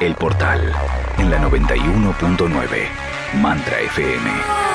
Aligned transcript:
El 0.00 0.16
Portal, 0.16 0.72
en 1.18 1.30
la 1.30 1.38
91.9, 1.38 2.50
Mantra 3.40 3.80
FM. 3.80 4.73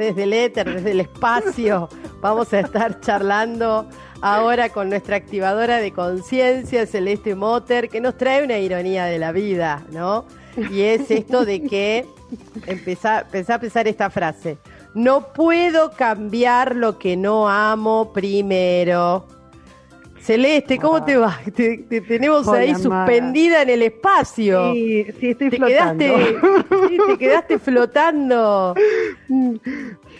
Desde 0.00 0.22
el 0.22 0.32
éter, 0.32 0.74
desde 0.74 0.92
el 0.92 1.00
espacio, 1.00 1.88
vamos 2.20 2.52
a 2.54 2.60
estar 2.60 3.00
charlando 3.00 3.86
ahora 4.22 4.70
con 4.70 4.88
nuestra 4.88 5.16
activadora 5.16 5.76
de 5.76 5.92
conciencia, 5.92 6.86
Celeste 6.86 7.34
Motter, 7.34 7.90
que 7.90 8.00
nos 8.00 8.16
trae 8.16 8.42
una 8.42 8.58
ironía 8.58 9.04
de 9.04 9.18
la 9.18 9.30
vida, 9.30 9.84
¿no? 9.92 10.24
Y 10.56 10.80
es 10.82 11.10
esto 11.10 11.44
de 11.44 11.62
que, 11.62 12.06
empezá, 12.66 13.18
a 13.18 13.58
pensar 13.60 13.86
esta 13.86 14.08
frase, 14.08 14.56
no 14.94 15.32
puedo 15.34 15.90
cambiar 15.92 16.76
lo 16.76 16.98
que 16.98 17.16
no 17.16 17.48
amo 17.48 18.10
primero. 18.12 19.26
Celeste, 20.20 20.78
¿cómo 20.78 21.02
te 21.02 21.16
va? 21.16 21.38
Te, 21.54 21.78
tenemos 21.78 22.46
ahí 22.48 22.74
suspendida 22.74 23.62
en 23.62 23.70
el 23.70 23.82
espacio. 23.82 24.72
Sí, 24.74 25.06
sí, 25.18 25.30
estoy 25.30 25.50
te 25.50 25.56
flotando. 25.56 26.04
Quedaste, 26.04 26.88
sí, 26.88 26.98
te 27.08 27.18
quedaste 27.18 27.58
flotando. 27.58 28.74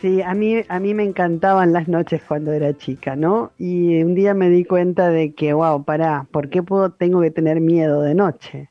Sí, 0.00 0.22
a 0.22 0.34
mí, 0.34 0.62
a 0.66 0.80
mí 0.80 0.94
me 0.94 1.04
encantaban 1.04 1.72
las 1.72 1.86
noches 1.86 2.22
cuando 2.26 2.52
era 2.52 2.76
chica, 2.76 3.16
¿no? 3.16 3.52
Y 3.58 4.02
un 4.02 4.14
día 4.14 4.32
me 4.32 4.48
di 4.48 4.64
cuenta 4.64 5.10
de 5.10 5.34
que, 5.34 5.52
wow, 5.52 5.84
pará, 5.84 6.26
¿por 6.30 6.48
qué 6.48 6.62
puedo, 6.62 6.90
tengo 6.90 7.20
que 7.20 7.30
tener 7.30 7.60
miedo 7.60 8.00
de 8.00 8.14
noche? 8.14 8.70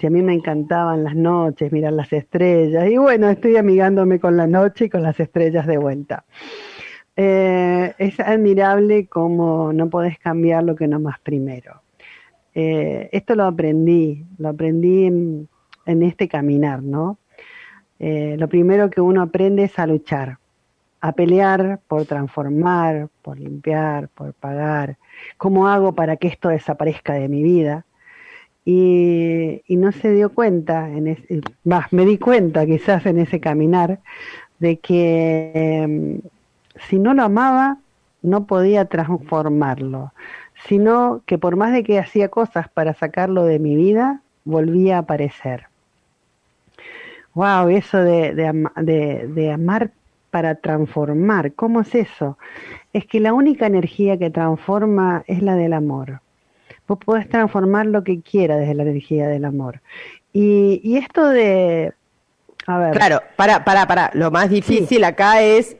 Si 0.00 0.08
a 0.08 0.10
mí 0.10 0.22
me 0.22 0.34
encantaban 0.34 1.04
las 1.04 1.14
noches, 1.14 1.70
mirar 1.70 1.92
las 1.92 2.12
estrellas. 2.12 2.90
Y 2.90 2.96
bueno, 2.96 3.28
estoy 3.28 3.56
amigándome 3.56 4.18
con 4.18 4.36
la 4.36 4.48
noche 4.48 4.86
y 4.86 4.90
con 4.90 5.02
las 5.02 5.20
estrellas 5.20 5.68
de 5.68 5.78
vuelta. 5.78 6.24
Eh, 7.16 7.94
es 7.98 8.18
admirable 8.18 9.06
cómo 9.06 9.72
no 9.72 9.88
podés 9.88 10.18
cambiar 10.18 10.64
lo 10.64 10.74
que 10.74 10.88
no 10.88 10.98
más 10.98 11.20
primero. 11.20 11.82
Eh, 12.54 13.08
esto 13.12 13.34
lo 13.34 13.44
aprendí, 13.44 14.24
lo 14.38 14.48
aprendí 14.48 15.06
en, 15.06 15.48
este 15.86 16.28
caminar, 16.28 16.82
¿no? 16.82 17.18
Eh, 17.98 18.36
lo 18.38 18.48
primero 18.48 18.90
que 18.90 19.00
uno 19.00 19.22
aprende 19.22 19.64
es 19.64 19.78
a 19.78 19.86
luchar, 19.86 20.38
a 21.00 21.12
pelear 21.12 21.80
por 21.86 22.04
transformar, 22.06 23.08
por 23.22 23.38
limpiar, 23.38 24.08
por 24.08 24.34
pagar. 24.34 24.96
¿Cómo 25.36 25.68
hago 25.68 25.94
para 25.94 26.16
que 26.16 26.28
esto 26.28 26.48
desaparezca 26.48 27.14
de 27.14 27.28
mi 27.28 27.42
vida? 27.42 27.84
Y, 28.64 29.62
no 29.68 29.92
se 29.92 30.12
dio 30.12 30.32
cuenta, 30.32 30.88
en 30.88 31.18
me 31.90 32.06
di 32.06 32.18
cuenta 32.18 32.64
quizás 32.64 33.04
en 33.06 33.18
ese 33.18 33.38
caminar, 33.38 34.00
de 34.58 34.78
que 34.78 36.20
si 36.88 36.98
no 36.98 37.14
lo 37.14 37.24
amaba, 37.24 37.78
no 38.22 38.46
podía 38.46 38.86
transformarlo, 38.86 40.12
sino 40.66 41.22
que 41.26 41.38
por 41.38 41.56
más 41.56 41.72
de 41.72 41.84
que 41.84 41.98
hacía 41.98 42.28
cosas 42.28 42.68
para 42.68 42.94
sacarlo 42.94 43.44
de 43.44 43.58
mi 43.58 43.76
vida, 43.76 44.22
volvía 44.44 44.96
a 44.96 45.00
aparecer. 45.00 45.66
Wow, 47.34 47.68
eso 47.68 47.98
de, 47.98 48.34
de, 48.34 49.52
amar 49.52 49.90
para 50.30 50.54
transformar, 50.54 51.52
¿cómo 51.52 51.80
es 51.80 51.94
eso? 51.94 52.38
Es 52.92 53.06
que 53.06 53.20
la 53.20 53.34
única 53.34 53.66
energía 53.66 54.16
que 54.16 54.30
transforma 54.30 55.24
es 55.26 55.42
la 55.42 55.56
del 55.56 55.72
amor. 55.72 56.20
Vos 56.86 56.98
podés 56.98 57.28
transformar 57.28 57.86
lo 57.86 58.04
que 58.04 58.20
quieras 58.20 58.60
desde 58.60 58.74
la 58.74 58.84
energía 58.84 59.26
del 59.26 59.44
amor. 59.44 59.80
Y, 60.32 60.80
y 60.84 60.96
esto 60.96 61.28
de... 61.28 61.92
A 62.66 62.78
ver. 62.78 62.92
Claro, 62.92 63.20
para, 63.36 63.64
para, 63.64 63.86
para. 63.86 64.10
Lo 64.14 64.30
más 64.30 64.48
difícil 64.48 65.04
acá 65.04 65.42
es 65.42 65.76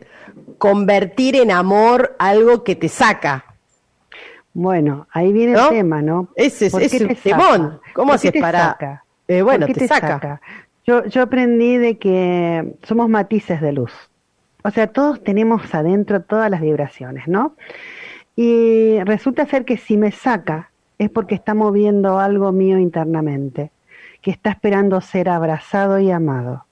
convertir 0.58 1.36
en 1.36 1.50
amor 1.50 2.16
algo 2.18 2.64
que 2.64 2.76
te 2.76 2.88
saca. 2.88 3.44
Bueno, 4.52 5.08
ahí 5.10 5.32
viene 5.32 5.52
el 5.52 5.68
tema, 5.68 6.00
¿no? 6.00 6.28
Ese 6.36 6.66
es, 6.66 6.74
el 6.94 7.16
temón. 7.16 7.80
¿Cómo 7.92 8.12
haces 8.12 8.32
para...? 8.40 9.02
Eh, 9.26 9.42
bueno, 9.42 9.66
te, 9.66 9.88
saca. 9.88 10.40
Yo, 10.86 11.04
yo 11.06 11.22
aprendí 11.22 11.78
de 11.78 11.98
que 11.98 12.74
somos 12.82 13.08
matices 13.08 13.60
de 13.60 13.72
luz. 13.72 13.92
O 14.62 14.70
sea, 14.70 14.86
todos 14.86 15.22
tenemos 15.24 15.74
adentro 15.74 16.22
todas 16.22 16.50
las 16.50 16.60
vibraciones, 16.60 17.26
¿no? 17.26 17.56
Y 18.36 18.98
resulta 19.04 19.46
ser 19.46 19.64
que 19.64 19.76
si 19.76 19.96
me 19.96 20.12
saca 20.12 20.70
es 20.98 21.10
porque 21.10 21.34
está 21.34 21.54
moviendo 21.54 22.18
algo 22.18 22.52
mío 22.52 22.78
internamente, 22.78 23.70
que 24.20 24.30
está 24.30 24.50
esperando 24.50 25.00
ser 25.00 25.28
abrazado 25.28 25.98
y 25.98 26.10
amado. 26.10 26.64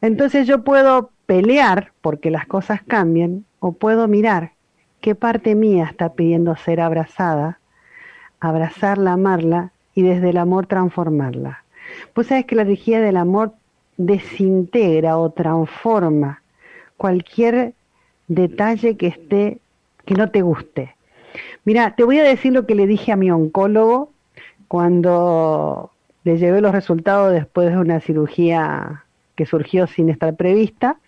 Entonces 0.00 0.46
yo 0.46 0.64
puedo 0.64 1.10
pelear 1.30 1.92
porque 2.00 2.28
las 2.28 2.44
cosas 2.48 2.82
cambien 2.82 3.44
o 3.60 3.70
puedo 3.70 4.08
mirar 4.08 4.50
qué 5.00 5.14
parte 5.14 5.54
mía 5.54 5.84
está 5.88 6.14
pidiendo 6.14 6.56
ser 6.56 6.80
abrazada, 6.80 7.60
abrazarla, 8.40 9.12
amarla 9.12 9.70
y 9.94 10.02
desde 10.02 10.30
el 10.30 10.38
amor 10.38 10.66
transformarla. 10.66 11.62
Pues 12.14 12.26
sabes 12.26 12.46
que 12.46 12.56
la 12.56 12.62
energía 12.62 13.00
del 13.00 13.16
amor 13.16 13.52
desintegra 13.96 15.18
o 15.18 15.30
transforma 15.30 16.42
cualquier 16.96 17.74
detalle 18.26 18.96
que 18.96 19.06
esté 19.06 19.58
que 20.06 20.14
no 20.14 20.32
te 20.32 20.42
guste. 20.42 20.96
Mira, 21.64 21.94
te 21.94 22.02
voy 22.02 22.18
a 22.18 22.24
decir 22.24 22.52
lo 22.52 22.66
que 22.66 22.74
le 22.74 22.88
dije 22.88 23.12
a 23.12 23.16
mi 23.16 23.30
oncólogo 23.30 24.10
cuando 24.66 25.92
le 26.24 26.38
llevé 26.38 26.60
los 26.60 26.72
resultados 26.72 27.32
después 27.32 27.70
de 27.70 27.78
una 27.78 28.00
cirugía 28.00 29.04
que 29.36 29.46
surgió 29.46 29.86
sin 29.86 30.08
estar 30.08 30.34
prevista 30.34 30.98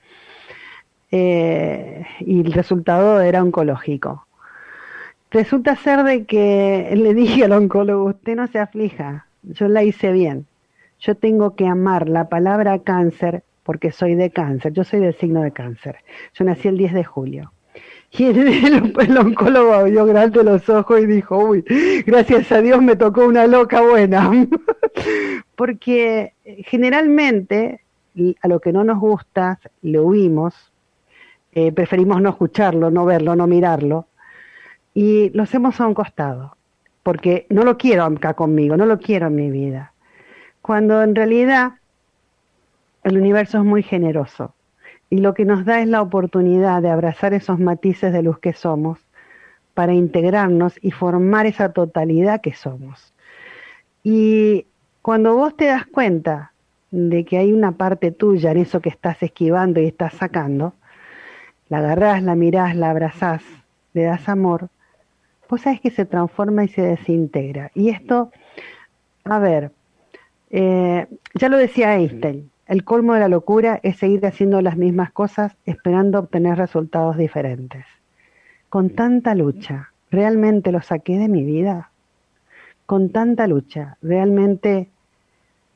eh, 1.12 2.06
y 2.20 2.40
el 2.40 2.52
resultado 2.52 3.20
era 3.20 3.42
oncológico. 3.42 4.26
Resulta 5.30 5.76
ser 5.76 6.02
de 6.04 6.24
que 6.24 6.92
le 6.96 7.14
dije 7.14 7.44
al 7.44 7.52
oncólogo, 7.52 8.04
usted 8.04 8.34
no 8.34 8.46
se 8.46 8.58
aflija, 8.58 9.26
yo 9.42 9.68
la 9.68 9.82
hice 9.82 10.10
bien. 10.10 10.46
Yo 11.00 11.14
tengo 11.14 11.54
que 11.54 11.66
amar 11.66 12.08
la 12.08 12.28
palabra 12.28 12.78
cáncer 12.78 13.42
porque 13.62 13.92
soy 13.92 14.14
de 14.14 14.30
cáncer, 14.30 14.72
yo 14.72 14.84
soy 14.84 15.00
del 15.00 15.14
signo 15.14 15.42
de 15.42 15.52
cáncer. 15.52 15.96
Yo 16.34 16.44
nací 16.44 16.68
el 16.68 16.78
10 16.78 16.94
de 16.94 17.04
julio. 17.04 17.52
Y 18.18 18.24
el, 18.26 19.16
oncólogo 19.16 19.72
abrió 19.72 20.04
grande 20.04 20.44
los 20.44 20.68
ojos 20.68 21.00
y 21.00 21.06
dijo, 21.06 21.38
uy, 21.38 21.64
gracias 22.06 22.52
a 22.52 22.60
Dios 22.60 22.82
me 22.82 22.94
tocó 22.94 23.26
una 23.26 23.46
loca 23.46 23.80
buena. 23.80 24.30
Porque 25.56 26.34
generalmente 26.66 27.80
a 28.42 28.48
lo 28.48 28.60
que 28.60 28.72
no 28.72 28.84
nos 28.84 28.98
gusta 28.98 29.60
le 29.80 29.98
huimos, 29.98 30.72
eh, 31.52 31.72
preferimos 31.72 32.20
no 32.20 32.30
escucharlo, 32.30 32.90
no 32.90 33.04
verlo, 33.04 33.36
no 33.36 33.46
mirarlo, 33.46 34.06
y 34.94 35.30
lo 35.30 35.42
hacemos 35.42 35.80
a 35.80 35.86
un 35.86 35.94
costado, 35.94 36.56
porque 37.02 37.46
no 37.50 37.62
lo 37.62 37.76
quiero 37.76 38.04
acá 38.04 38.34
conmigo, 38.34 38.76
no 38.76 38.86
lo 38.86 38.98
quiero 38.98 39.26
en 39.26 39.36
mi 39.36 39.50
vida. 39.50 39.92
Cuando 40.60 41.02
en 41.02 41.14
realidad 41.14 41.72
el 43.04 43.18
universo 43.18 43.58
es 43.58 43.64
muy 43.64 43.82
generoso 43.82 44.54
y 45.10 45.18
lo 45.18 45.34
que 45.34 45.44
nos 45.44 45.64
da 45.64 45.80
es 45.80 45.88
la 45.88 46.00
oportunidad 46.00 46.80
de 46.82 46.91
abrazar 46.91 47.34
esos 47.34 47.58
matices 47.58 48.12
de 48.12 48.22
luz 48.22 48.38
que 48.38 48.52
somos 48.52 48.98
para 49.74 49.92
integrarnos 49.92 50.74
y 50.80 50.91
formar 50.91 51.46
esa 51.46 51.72
totalidad 51.72 52.41
que 52.41 52.54
somos. 52.54 53.12
Y 54.02 54.66
cuando 55.02 55.34
vos 55.34 55.56
te 55.56 55.66
das 55.66 55.86
cuenta 55.86 56.52
de 56.91 57.24
que 57.24 57.38
hay 57.38 57.53
una 57.53 57.72
parte 57.72 58.10
tuya 58.10 58.53
en 58.53 58.59
eso 58.59 58.80
que 58.80 58.91
estás 58.91 59.22
esquivando 59.22 59.80
y 59.80 59.86
estás 59.86 60.15
sacando, 60.15 60.74
la 61.72 61.78
agarrás, 61.78 62.22
la 62.22 62.34
mirás, 62.34 62.77
la 62.77 62.91
abrazás, 62.91 63.42
le 63.95 64.03
das 64.03 64.28
amor, 64.28 64.69
vos 65.48 65.63
sabés 65.63 65.80
que 65.80 65.91
se 65.91 66.04
transforma 66.04 66.65
y 66.65 66.69
se 66.69 66.83
desintegra. 66.83 67.71
Y 67.74 67.89
esto, 67.89 68.30
a 69.24 69.39
ver, 69.39 69.72
eh, 70.51 71.07
ya 71.33 71.48
lo 71.48 71.57
decía 71.57 71.97
Einstein, 71.97 72.51
el 72.66 72.84
colmo 72.84 73.15
de 73.15 73.21
la 73.21 73.28
locura 73.28 73.80
es 73.83 73.97
seguir 73.97 74.27
haciendo 74.27 74.60
las 74.60 74.77
mismas 74.77 75.13
cosas 75.13 75.57
esperando 75.65 76.19
obtener 76.19 76.59
resultados 76.59 77.16
diferentes. 77.16 77.86
Con 78.68 78.91
tanta 78.91 79.34
lucha, 79.34 79.92
¿realmente 80.10 80.72
lo 80.72 80.83
saqué 80.83 81.16
de 81.16 81.28
mi 81.28 81.42
vida? 81.42 81.89
Con 82.84 83.09
tanta 83.09 83.47
lucha, 83.47 83.97
¿realmente 84.03 84.91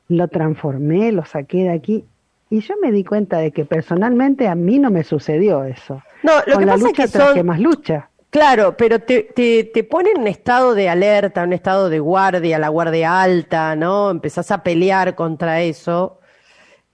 lo 0.08 0.28
transformé, 0.28 1.10
lo 1.12 1.24
saqué 1.24 1.62
de 1.62 1.70
aquí? 1.70 2.04
Y 2.50 2.60
yo 2.60 2.74
me 2.80 2.92
di 2.92 3.04
cuenta 3.04 3.38
de 3.38 3.50
que 3.50 3.64
personalmente 3.64 4.46
a 4.48 4.54
mí 4.54 4.78
no 4.78 4.90
me 4.90 5.02
sucedió 5.02 5.64
eso. 5.64 6.02
No, 6.22 6.32
lo 6.46 6.58
que 6.58 6.66
pasa 6.66 6.86
es 6.88 6.92
que 6.92 7.08
son... 7.08 7.46
más 7.46 7.60
lucha. 7.60 8.08
Claro, 8.30 8.76
pero 8.76 9.00
te, 9.00 9.22
te, 9.22 9.64
te 9.64 9.84
pone 9.84 10.10
en 10.10 10.20
un 10.20 10.26
estado 10.26 10.74
de 10.74 10.88
alerta, 10.88 11.44
un 11.44 11.52
estado 11.52 11.88
de 11.88 12.00
guardia, 12.00 12.58
la 12.58 12.68
guardia 12.68 13.22
alta, 13.22 13.74
¿no? 13.76 14.10
Empezás 14.10 14.50
a 14.50 14.62
pelear 14.62 15.14
contra 15.14 15.62
eso. 15.62 16.20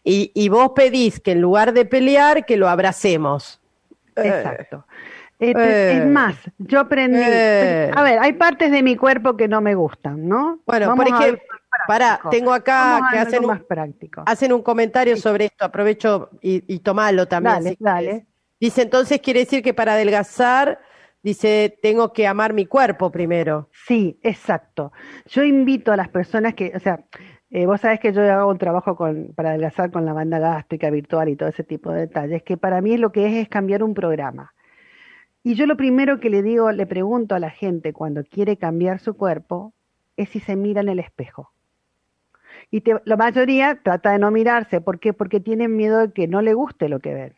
Y, 0.04 0.31
y 0.34 0.49
vos 0.49 0.72
pedís 0.75 1.20
que 1.20 1.32
en 1.32 1.40
lugar 1.40 1.72
de 1.72 1.84
pelear, 1.84 2.46
que 2.46 2.56
lo 2.56 2.69
abracemos. 2.69 3.60
Exacto. 4.16 4.84
Este, 5.42 5.92
es 5.98 6.02
Eh. 6.02 6.06
más, 6.06 6.36
yo 6.58 6.80
aprendí. 6.80 7.18
Eh. 7.22 7.90
A 7.94 8.02
ver, 8.02 8.18
hay 8.20 8.32
partes 8.34 8.70
de 8.70 8.82
mi 8.82 8.96
cuerpo 8.96 9.36
que 9.36 9.48
no 9.48 9.60
me 9.60 9.74
gustan, 9.74 10.28
¿no? 10.28 10.60
Bueno, 10.66 10.88
Vamos 10.88 11.04
por 11.04 11.14
ejemplo, 11.20 11.42
práctico. 11.86 12.30
tengo 12.30 12.52
acá 12.52 12.92
Vamos 13.00 13.10
que 13.12 13.18
hacen 13.18 13.40
un, 13.40 13.46
más 13.48 13.62
práctico. 13.64 14.22
hacen 14.26 14.52
un 14.52 14.62
comentario 14.62 15.16
sobre 15.16 15.46
esto, 15.46 15.64
aprovecho 15.64 16.30
y, 16.40 16.62
y 16.72 16.78
tomalo 16.80 17.26
también. 17.26 17.54
Dale, 17.56 17.76
dale. 17.80 18.26
Dice, 18.60 18.82
entonces 18.82 19.20
quiere 19.20 19.40
decir 19.40 19.62
que 19.62 19.74
para 19.74 19.94
adelgazar, 19.94 20.78
dice, 21.22 21.76
tengo 21.82 22.12
que 22.12 22.28
amar 22.28 22.52
mi 22.52 22.66
cuerpo 22.66 23.10
primero. 23.10 23.68
Sí, 23.88 24.20
exacto. 24.22 24.92
Yo 25.26 25.42
invito 25.42 25.92
a 25.92 25.96
las 25.96 26.08
personas 26.08 26.54
que, 26.54 26.72
o 26.74 26.78
sea, 26.78 27.00
eh, 27.50 27.66
vos 27.66 27.80
sabés 27.80 27.98
que 27.98 28.12
yo 28.12 28.22
hago 28.32 28.48
un 28.50 28.58
trabajo 28.58 28.94
con, 28.96 29.32
para 29.34 29.50
adelgazar 29.50 29.90
con 29.90 30.04
la 30.06 30.12
banda 30.12 30.38
gástrica 30.38 30.88
virtual 30.90 31.28
y 31.28 31.36
todo 31.36 31.48
ese 31.48 31.64
tipo 31.64 31.90
de 31.90 32.02
detalles, 32.02 32.42
que 32.44 32.56
para 32.56 32.80
mí 32.80 32.96
lo 32.96 33.10
que 33.10 33.26
es 33.26 33.34
es 33.42 33.48
cambiar 33.48 33.82
un 33.82 33.94
programa. 33.94 34.52
Y 35.44 35.54
yo 35.54 35.66
lo 35.66 35.76
primero 35.76 36.18
que 36.18 36.30
le 36.30 36.42
digo, 36.42 36.72
le 36.72 36.84
pregunto 36.86 37.34
a 37.34 37.38
la 37.38 37.50
gente 37.50 37.92
cuando 37.92 38.24
quiere 38.24 38.56
cambiar 38.56 38.98
su 38.98 39.14
cuerpo, 39.14 39.72
es 40.16 40.30
si 40.30 40.40
se 40.40 40.56
mira 40.56 40.80
en 40.80 40.88
el 40.88 40.98
espejo. 40.98 41.52
Y 42.70 42.80
te- 42.80 43.00
la 43.04 43.16
mayoría 43.16 43.80
trata 43.82 44.12
de 44.12 44.18
no 44.18 44.30
mirarse. 44.30 44.80
¿Por 44.80 44.98
qué? 44.98 45.12
Porque 45.12 45.40
tienen 45.40 45.76
miedo 45.76 45.98
de 45.98 46.12
que 46.12 46.26
no 46.28 46.42
le 46.42 46.54
guste 46.54 46.88
lo 46.88 47.00
que 47.00 47.14
ven. 47.14 47.34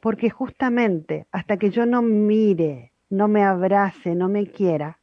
Porque 0.00 0.30
justamente 0.30 1.26
hasta 1.32 1.56
que 1.58 1.70
yo 1.70 1.86
no 1.86 2.02
mire, 2.02 2.92
no 3.10 3.28
me 3.28 3.44
abrace, 3.44 4.14
no 4.14 4.28
me 4.28 4.46
quiera, 4.48 4.98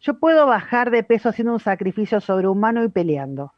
yo 0.00 0.18
puedo 0.18 0.46
bajar 0.46 0.90
de 0.90 1.04
peso 1.04 1.30
haciendo 1.30 1.54
un 1.54 1.60
sacrificio 1.60 2.20
sobrehumano 2.20 2.84
y 2.84 2.88
peleando. 2.90 3.52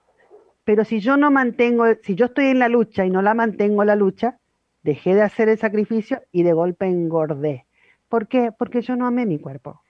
Pero 0.64 0.84
si 0.84 1.00
yo 1.00 1.16
no 1.16 1.30
mantengo, 1.30 1.84
si 2.02 2.14
yo 2.16 2.26
estoy 2.26 2.46
en 2.46 2.60
la 2.60 2.68
lucha 2.68 3.06
y 3.06 3.10
no 3.10 3.22
la 3.22 3.34
mantengo 3.34 3.84
la 3.84 3.96
lucha, 3.96 4.38
dejé 4.82 5.14
de 5.14 5.22
hacer 5.22 5.48
el 5.48 5.58
sacrificio 5.58 6.22
y 6.32 6.42
de 6.44 6.52
golpe 6.54 6.86
engordé. 6.86 7.66
¿Por 8.10 8.26
qué? 8.28 8.50
Porque 8.52 8.82
yo 8.82 8.96
no 8.96 9.06
amé 9.06 9.24
mi 9.24 9.38
cuerpo. 9.38 9.82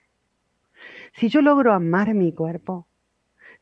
Si 1.13 1.27
yo 1.27 1.41
logro 1.41 1.73
amar 1.73 2.13
mi 2.13 2.31
cuerpo, 2.31 2.87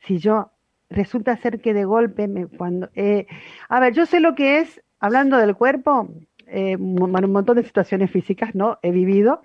si 0.01 0.19
yo 0.19 0.51
resulta 0.89 1.37
ser 1.37 1.61
que 1.61 1.73
de 1.73 1.85
golpe 1.85 2.27
me, 2.27 2.47
cuando 2.47 2.89
eh, 2.93 3.25
a 3.69 3.79
ver 3.79 3.93
yo 3.93 4.05
sé 4.05 4.19
lo 4.19 4.35
que 4.35 4.59
es 4.59 4.81
hablando 4.99 5.37
del 5.37 5.55
cuerpo 5.55 6.09
eh, 6.47 6.75
un 6.77 7.11
montón 7.11 7.55
de 7.57 7.63
situaciones 7.63 8.11
físicas 8.11 8.55
no 8.55 8.79
he 8.81 8.91
vivido 8.91 9.43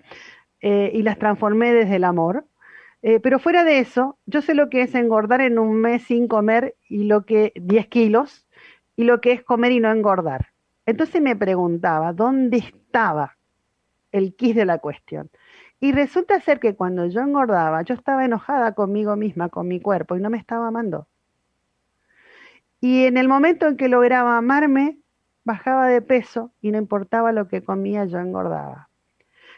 eh, 0.60 0.90
y 0.94 1.02
las 1.02 1.18
transformé 1.18 1.72
desde 1.72 1.96
el 1.96 2.04
amor 2.04 2.46
pero 3.22 3.38
fuera 3.38 3.64
de 3.64 3.80
eso 3.80 4.16
yo 4.24 4.40
sé 4.40 4.54
lo 4.54 4.70
que 4.70 4.80
es 4.80 4.94
engordar 4.94 5.42
en 5.42 5.58
un 5.58 5.74
mes 5.78 6.04
sin 6.04 6.26
comer 6.26 6.74
y 6.88 7.04
lo 7.04 7.26
que 7.26 7.52
10 7.56 7.88
kilos 7.88 8.46
y 8.96 9.04
lo 9.04 9.20
que 9.20 9.32
es 9.32 9.42
comer 9.42 9.72
y 9.72 9.80
no 9.80 9.92
engordar 9.92 10.52
entonces 10.86 11.20
me 11.20 11.36
preguntaba 11.36 12.14
dónde 12.14 12.56
estaba 12.56 13.36
el 14.14 14.34
quis 14.34 14.54
de 14.54 14.64
la 14.64 14.78
cuestión 14.78 15.30
y 15.84 15.92
resulta 15.92 16.40
ser 16.40 16.60
que 16.60 16.74
cuando 16.74 17.04
yo 17.06 17.20
engordaba, 17.20 17.82
yo 17.82 17.94
estaba 17.94 18.24
enojada 18.24 18.72
conmigo 18.72 19.16
misma, 19.16 19.50
con 19.50 19.68
mi 19.68 19.80
cuerpo, 19.80 20.16
y 20.16 20.20
no 20.20 20.30
me 20.30 20.38
estaba 20.38 20.68
amando. 20.68 21.08
Y 22.80 23.04
en 23.04 23.18
el 23.18 23.28
momento 23.28 23.66
en 23.66 23.76
que 23.76 23.88
lograba 23.88 24.38
amarme, 24.38 24.98
bajaba 25.44 25.86
de 25.88 26.00
peso 26.00 26.52
y 26.62 26.70
no 26.70 26.78
importaba 26.78 27.32
lo 27.32 27.48
que 27.48 27.62
comía, 27.62 28.06
yo 28.06 28.18
engordaba. 28.18 28.88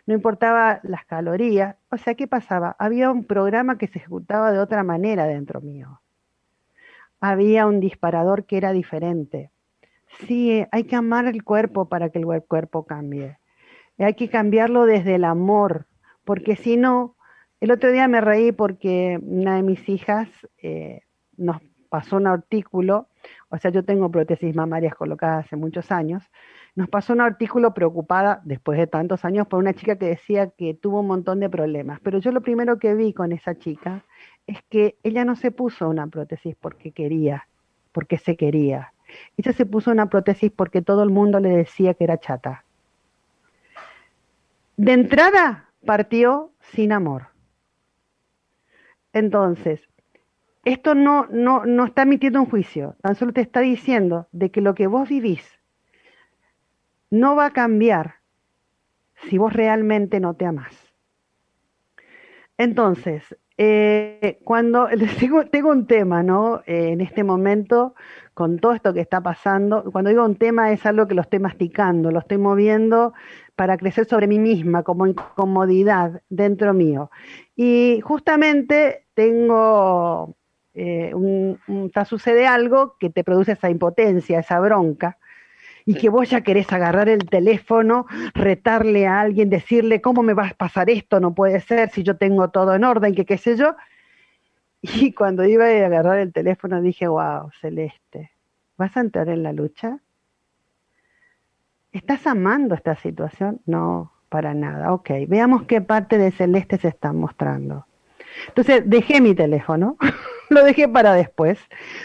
No 0.07 0.15
importaba 0.15 0.81
las 0.83 1.05
calorías. 1.05 1.77
O 1.91 1.97
sea, 1.97 2.15
¿qué 2.15 2.27
pasaba? 2.27 2.75
Había 2.79 3.11
un 3.13 3.25
programa 3.25 3.79
que 3.79 3.87
se 3.87 4.01
ejecutaba 4.01 4.51
de 4.51 4.59
otra 4.59 4.83
manera 4.83 5.27
dentro 5.27 5.61
mío. 5.61 6.01
Había 7.21 7.67
un 7.67 7.79
disparador 7.79 8.47
que 8.47 8.57
era 8.57 8.73
diferente. 8.73 9.53
Sí, 10.27 10.65
hay 10.73 10.85
que 10.85 10.97
amar 10.97 11.27
el 11.27 11.45
cuerpo 11.45 11.89
para 11.89 12.11
que 12.11 12.19
el 12.19 12.27
cuerpo 12.49 12.85
cambie. 12.85 13.39
Hay 13.99 14.15
que 14.15 14.29
cambiarlo 14.29 14.85
desde 14.85 15.15
el 15.15 15.25
amor, 15.25 15.87
porque 16.25 16.57
si 16.57 16.77
no, 16.77 17.17
el 17.61 17.71
otro 17.71 17.91
día 17.91 18.09
me 18.09 18.21
reí 18.21 18.53
porque 18.53 19.19
una 19.23 19.57
de 19.57 19.63
mis 19.63 19.89
hijas 19.89 20.29
eh, 20.63 21.01
nos 21.37 21.63
pasó 21.89 22.17
un 22.17 22.27
artículo, 22.27 23.09
o 23.49 23.57
sea, 23.57 23.71
yo 23.71 23.85
tengo 23.85 24.11
prótesis 24.11 24.55
mamarias 24.55 24.95
colocadas 24.95 25.47
hace 25.47 25.57
muchos 25.57 25.91
años, 25.91 26.23
nos 26.75 26.91
pasó 26.91 27.15
un 27.15 27.23
artículo 27.23 27.73
preocupada 27.73 28.43
después 28.45 28.79
de 28.79 28.87
tantos 28.87 29.25
años 29.25 29.47
por 29.47 29.61
una 29.61 29.73
chica 29.73 29.97
que 29.97 30.07
decía 30.07 30.51
que 30.51 30.75
tuvo 30.75 31.01
un 31.01 31.07
montón 31.07 31.41
de 31.41 31.49
problemas, 31.49 31.99
pero 32.03 32.19
yo 32.19 32.33
lo 32.33 32.43
primero 32.43 32.79
que 32.79 32.95
vi 32.95 33.15
con 33.15 33.33
esa 33.33 33.55
chica 33.57 34.05
es 34.47 34.59
que 34.69 34.99
ella 35.03 35.25
no 35.25 35.37
se 35.37 35.51
puso 35.51 35.89
una 35.89 36.07
prótesis 36.07 36.55
porque 36.61 36.93
quería, 36.93 37.49
porque 37.93 38.19
se 38.19 38.37
quería. 38.37 38.93
Ella 39.39 39.55
se 39.55 39.65
puso 39.65 39.91
una 39.91 40.11
prótesis 40.11 40.53
porque 40.55 40.83
todo 40.83 41.03
el 41.03 41.11
mundo 41.11 41.41
le 41.41 41.49
decía 41.49 41.95
que 41.95 42.05
era 42.05 42.19
chata. 42.19 42.66
De 44.77 44.93
entrada 44.93 45.71
partió 45.85 46.53
sin 46.61 46.93
amor. 46.93 47.29
Entonces, 49.13 49.81
esto 50.65 50.95
no, 50.95 51.27
no, 51.31 51.65
no 51.65 51.87
está 51.87 52.03
emitiendo 52.03 52.41
un 52.41 52.51
juicio, 52.51 52.97
tan 53.01 53.15
solo 53.15 53.33
te 53.33 53.41
está 53.41 53.61
diciendo 53.61 54.29
de 54.33 54.51
que 54.51 54.61
lo 54.61 54.75
que 54.75 54.87
vos 54.87 55.09
vivís 55.09 55.43
no 57.09 57.37
va 57.37 57.47
a 57.47 57.53
cambiar 57.53 58.17
si 59.29 59.39
vos 59.39 59.53
realmente 59.53 60.21
no 60.21 60.35
te 60.35 60.45
amás. 60.45 60.75
Entonces, 62.59 63.23
eh, 63.59 64.39
cuando 64.45 64.89
tengo, 65.21 65.47
tengo, 65.47 65.71
un 65.71 65.87
tema, 65.87 66.23
¿no? 66.23 66.63
Eh, 66.67 66.91
en 66.91 67.01
este 67.01 67.25
momento, 67.25 67.95
con 68.35 68.59
todo 68.59 68.73
esto 68.73 68.93
que 68.93 69.01
está 69.01 69.21
pasando, 69.21 69.85
cuando 69.91 70.11
digo 70.11 70.25
un 70.25 70.37
tema 70.37 70.73
es 70.73 70.85
algo 70.85 71.07
que 71.07 71.15
lo 71.15 71.23
estoy 71.23 71.39
masticando, 71.39 72.11
lo 72.11 72.19
estoy 72.19 72.39
moviendo 72.39 73.15
para 73.57 73.79
crecer 73.79 74.07
sobre 74.07 74.27
mí 74.27 74.39
misma 74.39 74.83
como 74.83 75.07
incomodidad 75.07 76.23
dentro 76.29 76.75
mío. 76.75 77.11
Y 77.57 78.01
justamente 78.05 79.07
tengo, 79.15 80.37
eh, 80.75 81.13
un, 81.15 81.59
un, 81.67 81.91
sucede 82.05 82.47
algo 82.47 82.97
que 83.01 83.11
te 83.11 83.25
produce 83.25 83.53
esa 83.53 83.71
impotencia, 83.71 84.41
esa 84.41 84.61
bronca, 84.61 85.19
y 85.87 85.95
que 85.95 86.09
vos 86.09 86.29
ya 86.29 86.41
querés 86.41 86.71
agarrar 86.73 87.09
el 87.09 87.29
teléfono, 87.31 88.07
retarle 88.35 89.07
a 89.07 89.21
alguien, 89.21 89.49
decirle, 89.49 90.01
¿cómo 90.01 90.23
me 90.23 90.35
va 90.35 90.49
a 90.49 90.55
pasar 90.55 90.91
esto? 90.91 91.21
No 91.21 91.33
puede 91.33 91.61
ser 91.61 91.91
si 91.91 92.03
yo 92.03 92.17
tengo 92.17 92.51
todo 92.51 92.75
en 92.75 92.85
orden, 92.85 93.15
que 93.15 93.25
qué 93.25 93.39
sé 93.39 93.57
yo. 93.57 93.77
Y 94.83 95.13
cuando 95.13 95.45
iba 95.45 95.65
a 95.65 95.87
agarrar 95.87 96.19
el 96.19 96.33
teléfono 96.33 96.83
dije, 96.83 97.07
wow, 97.07 97.51
Celeste, 97.61 98.33
¿vas 98.77 98.97
a 98.97 99.01
entrar 99.01 99.29
en 99.29 99.43
la 99.43 99.53
lucha? 99.53 100.01
¿Estás 101.97 102.27
amando 102.27 102.75
esta 102.75 102.95
situación? 102.97 103.63
No, 103.65 104.13
para 104.29 104.53
nada. 104.53 104.93
Ok, 104.93 105.09
veamos 105.29 105.63
qué 105.63 105.81
parte 105.81 106.19
de 106.19 106.31
Celeste 106.31 106.77
se 106.77 106.89
está 106.89 107.15
mostrando. 107.15 107.87
Entonces 108.49 108.83
dejé 108.85 109.23
mi 109.23 109.35
teléfono, 109.35 109.97
lo 110.51 110.63
dejé 110.63 110.89
para 110.89 111.15
después, 111.15 111.59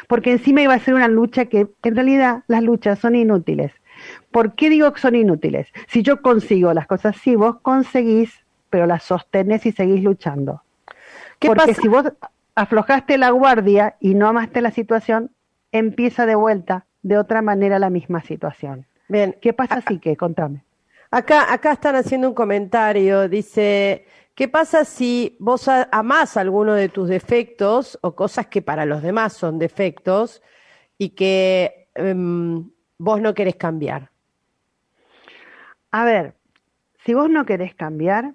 porque 0.08 0.32
encima 0.32 0.62
iba 0.62 0.74
a 0.74 0.80
ser 0.80 0.94
una 0.94 1.10
lucha 1.10 1.48
que 1.48 1.68
en 1.84 1.96
realidad 1.96 2.46
las 2.48 2.64
luchas 2.64 3.00
son 3.00 3.16
inútiles. 3.16 3.74
¿Por 4.32 4.56
qué 4.56 4.70
digo 4.70 4.94
que 4.94 5.02
son 5.02 5.14
inútiles? 5.14 5.68
Si 5.88 6.04
yo 6.04 6.22
consigo 6.22 6.74
las 6.74 6.88
cosas, 6.88 7.18
si 7.18 7.36
vos 7.36 7.58
conseguís, 7.62 8.46
pero 8.70 8.86
las 8.86 9.04
sostenés 9.04 9.66
y 9.66 9.74
seguís 9.74 10.02
luchando. 10.02 10.64
¿Qué 11.38 11.50
porque 11.50 11.74
pasa? 11.74 11.82
si 11.82 11.90
vos 11.90 12.14
aflojaste 12.56 13.18
la 13.18 13.32
guardia 13.32 13.98
y 14.00 14.14
no 14.14 14.30
amaste 14.30 14.62
la 14.62 14.72
situación, 14.72 15.32
empieza 15.74 16.26
de 16.26 16.36
vuelta 16.36 16.86
de 17.04 17.18
otra 17.18 17.42
manera 17.42 17.78
la 17.78 17.90
misma 17.90 18.22
situación. 18.22 18.86
Bien. 19.12 19.36
¿Qué 19.42 19.52
pasa 19.52 19.76
así 19.76 20.00
que? 20.00 20.16
Contame. 20.16 20.64
Acá, 21.10 21.52
acá 21.52 21.74
están 21.74 21.98
haciendo 21.98 22.30
un 22.30 22.34
comentario, 22.34 23.28
dice, 23.28 24.06
¿qué 24.36 24.48
pasa 24.48 24.86
si 24.86 25.36
vos 25.38 25.68
amás 25.68 26.38
alguno 26.38 26.74
de 26.76 26.88
tus 26.88 27.10
defectos 27.10 28.00
o 28.02 28.16
cosas 28.16 28.48
que 28.48 28.62
para 28.62 28.86
los 28.86 29.02
demás 29.04 29.34
son 29.34 29.60
defectos 29.60 30.42
y 30.98 31.10
que 31.10 31.90
um, 31.98 32.72
vos 32.98 33.20
no 33.20 33.34
querés 33.34 33.58
cambiar? 33.58 34.12
A 35.92 36.06
ver, 36.06 36.36
si 37.04 37.14
vos 37.14 37.30
no 37.30 37.46
querés 37.46 37.76
cambiar... 37.76 38.34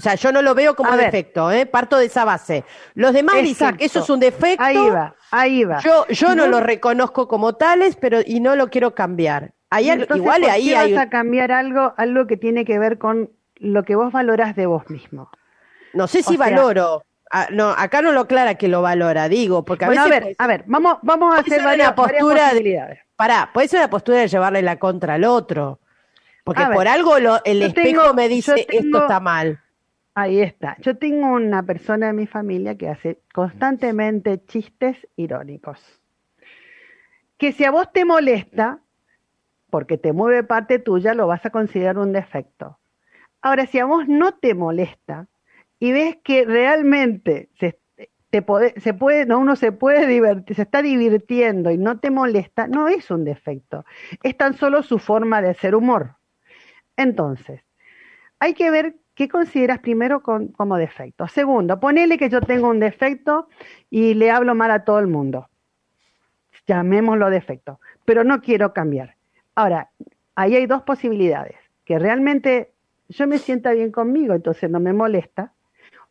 O 0.00 0.02
sea, 0.02 0.14
yo 0.14 0.32
no 0.32 0.40
lo 0.40 0.54
veo 0.54 0.74
como 0.74 0.96
defecto, 0.96 1.50
¿eh? 1.52 1.66
parto 1.66 1.98
de 1.98 2.06
esa 2.06 2.24
base. 2.24 2.64
Los 2.94 3.12
demás 3.12 3.34
Exacto. 3.36 3.48
dicen 3.50 3.76
que 3.76 3.84
eso 3.84 4.00
es 4.00 4.08
un 4.08 4.18
defecto. 4.18 4.64
Ahí 4.64 4.88
va, 4.88 5.14
ahí 5.30 5.64
va. 5.64 5.78
Yo, 5.80 6.06
yo 6.08 6.28
no, 6.28 6.36
no 6.36 6.46
lo 6.46 6.60
reconozco 6.60 7.28
como 7.28 7.52
tales, 7.56 7.96
pero 7.96 8.20
y 8.24 8.40
no 8.40 8.56
lo 8.56 8.70
quiero 8.70 8.94
cambiar. 8.94 9.52
Ahí, 9.68 9.90
Entonces, 9.90 10.16
igual 10.16 10.40
¿por 10.40 10.50
ahí 10.50 10.68
qué 10.68 10.76
hay 10.78 10.94
vas 10.94 11.02
a 11.06 11.10
cambiar 11.10 11.52
algo, 11.52 11.92
algo 11.98 12.26
que 12.26 12.38
tiene 12.38 12.64
que 12.64 12.78
ver 12.78 12.96
con 12.96 13.30
lo 13.56 13.82
que 13.82 13.94
vos 13.94 14.10
valorás 14.10 14.56
de 14.56 14.64
vos 14.64 14.88
mismo. 14.88 15.30
No 15.92 16.06
sé 16.08 16.22
si 16.22 16.34
O 16.34 16.38
sea- 16.38 16.46
valoro. 16.50 17.04
Ah, 17.30 17.48
no, 17.52 17.68
acá 17.70 18.00
no 18.00 18.10
lo 18.10 18.20
aclara 18.22 18.54
que 18.54 18.68
lo 18.68 18.80
valora, 18.80 19.28
digo, 19.28 19.64
porque 19.66 19.84
a 19.84 19.88
Bueno, 19.88 20.02
a 20.02 20.04
veces 20.06 20.24
ver, 20.24 20.36
a 20.38 20.46
ver, 20.46 20.64
vamos, 20.66 20.96
vamos 21.02 21.38
a 21.38 21.42
puede 21.42 21.54
hacer 21.56 21.64
varias, 21.64 21.88
una 21.88 21.94
postura 21.94 22.24
varias 22.24 22.44
de- 22.46 22.50
posibilidades. 22.54 22.98
Pará, 23.16 23.50
puede 23.52 23.68
ser 23.68 23.80
una 23.80 23.90
postura 23.90 24.18
de 24.18 24.28
llevarle 24.28 24.62
la 24.62 24.78
contra 24.78 25.14
al 25.14 25.24
otro. 25.24 25.78
Porque 26.42 26.62
A 26.62 26.68
ver, 26.70 26.76
por 26.76 26.88
algo 26.88 27.18
lo- 27.20 27.38
el 27.44 27.62
espejo 27.62 28.00
tengo- 28.02 28.14
me 28.14 28.28
dice 28.28 28.66
tengo- 28.68 28.84
esto 28.86 29.02
está 29.02 29.20
mal. 29.20 29.60
Ahí 30.20 30.42
está. 30.42 30.76
Yo 30.80 30.98
tengo 30.98 31.28
una 31.28 31.62
persona 31.62 32.10
en 32.10 32.16
mi 32.16 32.26
familia 32.26 32.76
que 32.76 32.90
hace 32.90 33.22
constantemente 33.32 34.44
chistes 34.44 35.08
irónicos. 35.16 35.80
que 37.38 37.52
si 37.52 37.64
a 37.64 37.70
vos 37.70 37.90
te 37.90 38.04
molesta, 38.04 38.80
porque 39.70 39.96
te 39.96 40.12
mueve 40.12 40.44
parte 40.44 40.78
tuya, 40.78 41.14
lo 41.14 41.26
vas 41.26 41.46
a 41.46 41.50
considerar 41.50 41.96
un 41.96 42.12
defecto. 42.12 42.78
Ahora, 43.40 43.64
si 43.64 43.78
a 43.78 43.86
vos 43.86 44.08
no 44.08 44.34
te 44.34 44.54
molesta 44.54 45.26
y 45.78 45.92
ves 45.92 46.18
que 46.22 46.44
realmente 46.44 47.48
se, 47.58 47.80
te 48.28 48.44
se 48.78 48.92
puede, 48.92 49.24
no, 49.24 49.38
uno 49.38 49.56
se 49.56 49.72
puede 49.72 50.06
divertir, 50.06 50.54
se 50.54 50.62
está 50.62 50.82
divirtiendo 50.82 51.70
y 51.70 51.78
no 51.78 51.98
te 51.98 52.10
molesta, 52.10 52.66
no 52.66 52.88
es 52.88 53.10
un 53.10 53.24
defecto, 53.24 53.86
es 54.22 54.36
tan 54.36 54.52
solo 54.54 54.82
su 54.82 54.98
forma 54.98 55.40
de 55.40 55.48
hacer 55.48 55.74
humor. 55.74 56.16
Entonces, 56.96 57.62
hay 58.38 58.52
que 58.52 58.70
ver 58.70 59.00
qué 59.14 59.28
consideras 59.28 59.80
primero 59.80 60.22
como 60.22 60.76
defecto. 60.76 61.28
Segundo, 61.28 61.78
ponele 61.80 62.18
que 62.18 62.28
yo 62.28 62.40
tengo 62.40 62.68
un 62.68 62.80
defecto 62.80 63.48
y 63.90 64.14
le 64.14 64.30
hablo 64.30 64.54
mal 64.54 64.70
a 64.70 64.84
todo 64.84 64.98
el 64.98 65.06
mundo. 65.06 65.48
Llamémoslo 66.66 67.30
defecto, 67.30 67.80
pero 68.04 68.24
no 68.24 68.40
quiero 68.40 68.72
cambiar. 68.72 69.16
Ahora, 69.54 69.90
ahí 70.34 70.54
hay 70.54 70.66
dos 70.66 70.82
posibilidades, 70.82 71.56
que 71.84 71.98
realmente 71.98 72.72
yo 73.08 73.26
me 73.26 73.38
sienta 73.38 73.72
bien 73.72 73.90
conmigo, 73.90 74.34
entonces 74.34 74.70
no 74.70 74.80
me 74.80 74.92
molesta, 74.92 75.52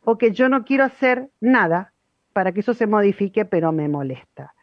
o 0.04 0.18
que 0.18 0.32
yo 0.32 0.48
no 0.48 0.64
quiero 0.64 0.84
hacer 0.84 1.30
nada 1.40 1.92
para 2.32 2.52
que 2.52 2.60
eso 2.60 2.74
se 2.74 2.86
modifique, 2.86 3.44
pero 3.44 3.72
me 3.72 3.88
molesta. 3.88 4.54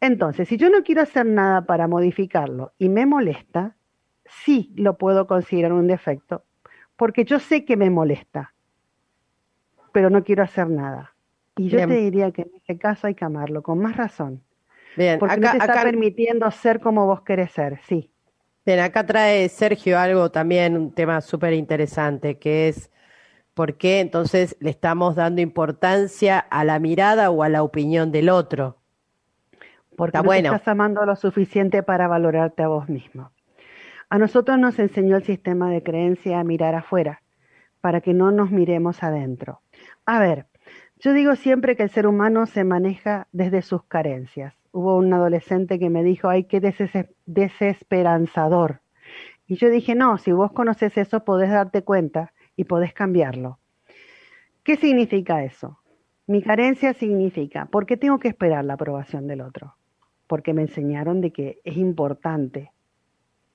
Entonces, 0.00 0.48
si 0.48 0.56
yo 0.56 0.68
no 0.68 0.82
quiero 0.82 1.02
hacer 1.02 1.26
nada 1.26 1.64
para 1.64 1.86
modificarlo 1.86 2.72
y 2.76 2.88
me 2.88 3.06
molesta, 3.06 3.76
sí 4.24 4.72
lo 4.76 4.98
puedo 4.98 5.26
considerar 5.26 5.72
un 5.72 5.86
defecto, 5.86 6.44
porque 7.02 7.24
yo 7.24 7.40
sé 7.40 7.64
que 7.64 7.76
me 7.76 7.90
molesta, 7.90 8.54
pero 9.90 10.08
no 10.08 10.22
quiero 10.22 10.44
hacer 10.44 10.70
nada. 10.70 11.16
Y 11.56 11.68
yo 11.68 11.78
te 11.78 11.94
diría 11.94 12.30
que 12.30 12.42
en 12.42 12.52
ese 12.54 12.78
caso 12.78 13.08
hay 13.08 13.16
que 13.16 13.24
amarlo, 13.24 13.60
con 13.60 13.80
más 13.80 13.96
razón. 13.96 14.40
Bien, 14.96 15.18
porque 15.18 15.34
acá, 15.34 15.54
no 15.54 15.58
te 15.58 15.64
está 15.64 15.82
permitiendo 15.82 16.48
ser 16.52 16.78
como 16.78 17.04
vos 17.06 17.22
querés 17.22 17.50
ser, 17.50 17.80
sí. 17.88 18.08
Bien, 18.64 18.78
acá 18.78 19.04
trae 19.04 19.48
Sergio 19.48 19.98
algo 19.98 20.30
también, 20.30 20.76
un 20.76 20.92
tema 20.92 21.20
súper 21.20 21.54
interesante, 21.54 22.38
que 22.38 22.68
es 22.68 22.88
por 23.52 23.76
qué 23.78 23.98
entonces 23.98 24.56
le 24.60 24.70
estamos 24.70 25.16
dando 25.16 25.40
importancia 25.40 26.38
a 26.38 26.62
la 26.62 26.78
mirada 26.78 27.32
o 27.32 27.42
a 27.42 27.48
la 27.48 27.64
opinión 27.64 28.12
del 28.12 28.28
otro. 28.28 28.76
Porque 29.96 30.22
no 30.22 30.32
estás 30.32 30.68
amando 30.68 31.04
lo 31.04 31.16
suficiente 31.16 31.82
para 31.82 32.06
valorarte 32.06 32.62
a 32.62 32.68
vos 32.68 32.88
mismo. 32.88 33.32
A 34.12 34.18
nosotros 34.18 34.58
nos 34.58 34.78
enseñó 34.78 35.16
el 35.16 35.24
sistema 35.24 35.70
de 35.70 35.82
creencia 35.82 36.38
a 36.38 36.44
mirar 36.44 36.74
afuera, 36.74 37.22
para 37.80 38.02
que 38.02 38.12
no 38.12 38.30
nos 38.30 38.50
miremos 38.50 39.02
adentro. 39.02 39.62
A 40.04 40.20
ver, 40.20 40.46
yo 40.98 41.14
digo 41.14 41.34
siempre 41.34 41.76
que 41.76 41.84
el 41.84 41.90
ser 41.90 42.06
humano 42.06 42.44
se 42.44 42.64
maneja 42.64 43.26
desde 43.32 43.62
sus 43.62 43.84
carencias 43.84 44.54
hubo 44.72 44.96
un 44.96 45.12
adolescente 45.12 45.78
que 45.78 45.90
me 45.90 46.02
dijo, 46.02 46.28
ay, 46.28 46.44
qué 46.44 46.60
desesperanzador. 47.26 48.80
Y 49.46 49.56
yo 49.56 49.70
dije, 49.70 49.94
no, 49.94 50.18
si 50.18 50.32
vos 50.32 50.52
conoces 50.52 50.96
eso, 50.96 51.24
podés 51.24 51.50
darte 51.50 51.82
cuenta 51.82 52.32
y 52.56 52.64
podés 52.64 52.94
cambiarlo. 52.94 53.58
¿Qué 54.64 54.76
significa 54.76 55.44
eso? 55.44 55.78
Mi 56.26 56.42
carencia 56.42 56.94
significa, 56.94 57.66
¿por 57.66 57.84
qué 57.84 57.96
tengo 57.96 58.18
que 58.18 58.28
esperar 58.28 58.64
la 58.64 58.74
aprobación 58.74 59.26
del 59.26 59.42
otro? 59.42 59.74
Porque 60.26 60.54
me 60.54 60.62
enseñaron 60.62 61.20
de 61.20 61.32
que 61.32 61.60
es 61.64 61.76
importante. 61.76 62.72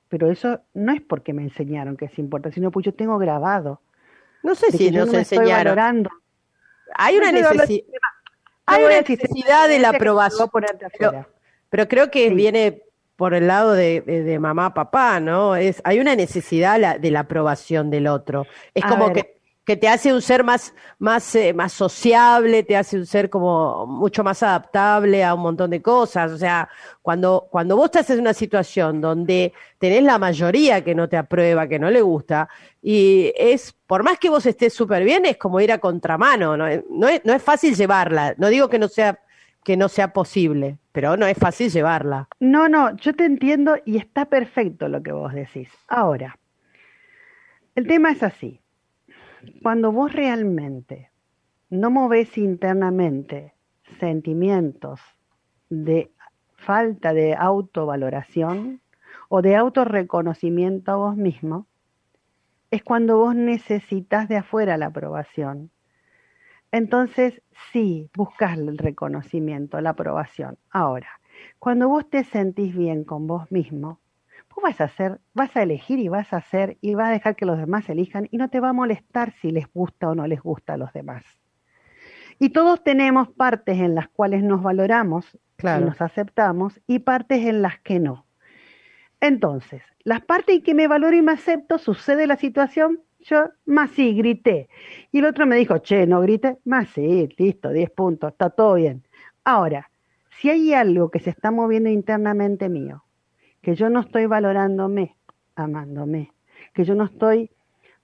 Pero 0.10 0.32
eso 0.32 0.62
no 0.74 0.94
es 0.94 1.02
porque 1.02 1.34
me 1.34 1.44
enseñaron 1.44 1.98
que 1.98 2.06
es 2.06 2.18
importante, 2.18 2.56
sino 2.56 2.72
porque 2.72 2.88
yo 2.88 2.94
tengo 2.94 3.18
grabado. 3.18 3.82
No 4.44 4.56
sé 4.56 4.72
si 4.72 4.92
nos 4.92 5.12
no 5.12 5.18
enseñaron. 5.18 6.08
Hay 6.96 7.18
una 7.18 7.32
necesidad 7.32 7.84
hay 8.68 8.84
una 8.84 9.02
necesidad 9.02 9.70
de 9.70 9.80
la 9.80 9.90
aprobación. 9.90 10.50
Pero, 11.70 11.88
creo 11.88 12.12
que 12.12 12.30
viene 12.30 12.84
por 13.16 13.34
el 13.34 13.48
lado 13.48 13.74
de, 13.74 14.38
mamá, 14.40 14.74
papá, 14.74 15.20
¿no? 15.20 15.56
Es, 15.56 15.82
hay 15.84 16.00
una 16.00 16.16
necesidad 16.16 17.00
de 17.00 17.12
la 17.12 17.22
aprobación 17.22 17.90
del 17.90 18.08
otro. 18.08 18.46
Es 18.74 18.84
como 18.86 19.12
que 19.14 19.37
que 19.68 19.76
te 19.76 19.90
hace 19.90 20.14
un 20.14 20.22
ser 20.22 20.46
más, 20.46 20.74
más, 20.98 21.36
eh, 21.36 21.54
más 21.54 21.74
sociable, 21.74 22.64
te 22.64 22.78
hace 22.78 22.96
un 22.96 23.06
ser 23.06 23.30
como 23.30 23.86
mucho 23.86 24.24
más 24.24 24.42
adaptable 24.42 25.26
a 25.26 25.34
un 25.34 25.42
montón 25.42 25.72
de 25.72 25.82
cosas. 25.82 26.32
O 26.32 26.38
sea, 26.38 26.70
cuando, 27.02 27.50
cuando 27.52 27.76
vos 27.76 27.88
estás 27.88 28.10
en 28.12 28.22
una 28.22 28.34
situación 28.34 29.02
donde 29.02 29.52
tenés 29.78 30.04
la 30.04 30.20
mayoría 30.20 30.86
que 30.86 30.96
no 30.96 31.10
te 31.10 31.18
aprueba, 31.18 31.68
que 31.68 31.80
no 31.80 31.92
le 31.92 32.02
gusta, 32.02 32.48
y 32.82 33.34
es, 33.38 33.74
por 33.86 34.04
más 34.04 34.18
que 34.20 34.30
vos 34.30 34.46
estés 34.46 34.74
súper 34.74 35.04
bien, 35.04 35.26
es 35.26 35.36
como 35.36 35.60
ir 35.60 35.74
a 35.74 35.80
contramano, 35.80 36.56
¿no? 36.56 36.66
No, 36.90 37.10
es, 37.10 37.26
no 37.26 37.34
es 37.34 37.44
fácil 37.44 37.76
llevarla. 37.76 38.36
No 38.38 38.48
digo 38.48 38.70
que 38.70 38.80
no 38.80 38.88
sea 38.88 39.20
que 39.66 39.76
no 39.76 39.90
sea 39.90 40.14
posible, 40.14 40.78
pero 40.94 41.18
no 41.18 41.28
es 41.28 41.38
fácil 41.38 41.70
llevarla. 41.70 42.30
No, 42.40 42.70
no, 42.70 42.96
yo 42.96 43.14
te 43.14 43.26
entiendo 43.26 43.76
y 43.84 43.98
está 43.98 44.24
perfecto 44.24 44.88
lo 44.88 45.04
que 45.04 45.12
vos 45.12 45.34
decís. 45.34 45.68
Ahora, 45.90 46.40
el 47.76 47.86
tema 47.86 48.12
es 48.12 48.24
así 48.24 48.62
cuando 49.62 49.91
vos 49.91 50.13
realmente 50.13 51.12
no 51.70 51.91
movés 51.91 52.38
internamente 52.38 53.53
sentimientos 54.00 55.00
de 55.70 56.12
falta 56.56 57.13
de 57.13 57.36
autovaloración 57.36 58.82
o 59.29 59.41
de 59.41 59.56
autorreconocimiento 59.56 60.91
a 60.91 60.96
vos 60.96 61.15
mismo, 61.15 61.67
es 62.72 62.84
cuando 62.84 63.17
vos 63.17 63.36
necesitas 63.36 64.27
de 64.27 64.38
afuera 64.38 64.77
la 64.77 64.88
aprobación. 64.88 65.72
Entonces, 66.72 67.41
sí, 67.72 68.10
buscas 68.15 68.58
el 68.58 68.77
reconocimiento, 68.77 69.79
la 69.79 69.91
aprobación. 69.91 70.58
Ahora, 70.70 71.08
cuando 71.60 71.88
vos 71.88 72.10
te 72.10 72.24
sentís 72.24 72.75
bien 72.75 73.03
con 73.03 73.27
vos 73.27 73.50
mismo, 73.51 74.00
vas 74.62 74.82
a 74.82 74.86
hacer, 74.86 75.20
vas 75.34 75.56
a 75.56 75.64
elegir 75.64 76.00
y 76.00 76.08
vas 76.08 76.34
a 76.34 76.38
hacer 76.38 76.78
y 76.82 76.96
vas 76.96 77.10
a 77.10 77.12
dejar 77.12 77.36
que 77.36 77.46
los 77.46 77.58
demás 77.58 77.90
elijan 77.90 78.28
y 78.32 78.38
no 78.38 78.50
te 78.50 78.60
va 78.60 78.70
a 78.70 78.74
molestar 78.74 79.34
si 79.42 79.52
les 79.52 79.72
gusta 79.72 80.10
o 80.10 80.16
no 80.16 80.28
les 80.28 80.42
gusta 80.42 80.74
a 80.74 80.78
los 80.78 80.92
demás. 80.94 81.24
Y 82.40 82.50
todos 82.50 82.84
tenemos 82.84 83.30
partes 83.30 83.80
en 83.80 83.96
las 83.96 84.08
cuales 84.10 84.44
nos 84.44 84.62
valoramos 84.62 85.38
y 85.58 85.82
nos 85.82 86.02
aceptamos 86.02 86.80
y 86.86 87.00
partes 87.00 87.46
en 87.46 87.62
las 87.62 87.80
que 87.80 88.00
no. 88.00 88.26
Entonces, 89.20 89.82
las 90.04 90.22
partes 90.22 90.58
en 90.58 90.62
que 90.62 90.76
me 90.76 90.88
valoro 90.88 91.16
y 91.16 91.22
me 91.24 91.32
acepto, 91.32 91.80
sucede 91.80 92.28
la 92.28 92.36
situación, 92.36 93.02
yo 93.22 93.50
más 93.66 93.90
sí, 93.92 94.14
grité. 94.14 94.70
Y 95.12 95.20
el 95.20 95.26
otro 95.26 95.48
me 95.48 95.56
dijo, 95.56 95.80
che, 95.80 96.06
no 96.06 96.22
grite, 96.22 96.58
más 96.66 96.90
sí, 96.90 97.28
listo, 97.38 97.70
10 97.70 97.90
puntos, 97.92 98.32
está 98.32 98.52
todo 98.52 98.76
bien. 98.76 99.04
Ahora, 99.44 99.90
si 100.40 100.52
hay 100.52 100.74
algo 100.74 101.10
que 101.10 101.20
se 101.20 101.32
está 101.32 101.50
moviendo 101.50 101.90
internamente 101.90 102.70
mío, 102.70 103.04
que 103.62 103.76
yo 103.76 103.90
no 103.90 104.02
estoy 104.02 104.26
valorándome, 104.26 105.16
amándome, 105.56 106.34
que 106.74 106.84
yo 106.84 106.96
no 106.96 107.06
estoy 107.06 107.52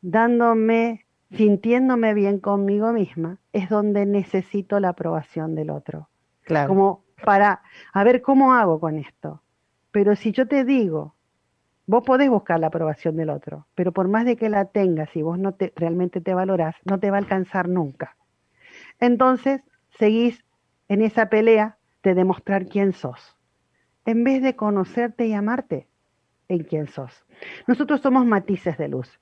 dándome, 0.01 1.05
sintiéndome 1.31 2.13
bien 2.13 2.39
conmigo 2.39 2.91
misma, 2.91 3.39
es 3.53 3.69
donde 3.69 4.05
necesito 4.05 4.79
la 4.79 4.89
aprobación 4.89 5.55
del 5.55 5.69
otro. 5.69 6.10
Claro. 6.43 6.69
Como 6.69 7.03
para, 7.24 7.62
a 7.93 8.03
ver 8.03 8.22
cómo 8.22 8.53
hago 8.53 8.79
con 8.79 8.98
esto. 8.98 9.41
Pero 9.91 10.15
si 10.15 10.31
yo 10.31 10.48
te 10.48 10.65
digo, 10.65 11.15
vos 11.86 12.03
podés 12.03 12.29
buscar 12.29 12.60
la 12.60 12.67
aprobación 12.67 13.15
del 13.15 13.29
otro, 13.29 13.67
pero 13.75 13.91
por 13.91 14.07
más 14.07 14.25
de 14.25 14.36
que 14.36 14.50
la 14.50 14.65
tengas 14.65 15.15
y 15.15 15.22
vos 15.22 15.39
no 15.39 15.53
te, 15.53 15.72
realmente 15.75 16.19
te 16.19 16.33
valorás, 16.33 16.75
no 16.83 17.00
te 17.00 17.12
va 17.12 17.17
a 17.17 17.19
alcanzar 17.19 17.69
nunca. 17.69 18.15
Entonces, 19.00 19.62
seguís 20.00 20.43
en 20.88 21.01
esa 21.01 21.29
pelea 21.29 21.77
de 22.01 22.15
demostrar 22.15 22.65
quién 22.65 22.93
sos 22.93 23.36
en 24.05 24.24
vez 24.24 24.41
de 24.41 24.55
conocerte 24.55 25.25
y 25.27 25.33
amarte 25.33 25.88
en 26.48 26.63
quién 26.63 26.88
sos. 26.88 27.25
Nosotros 27.67 28.01
somos 28.01 28.25
matices 28.25 28.77
de 28.77 28.88
luz. 28.88 29.19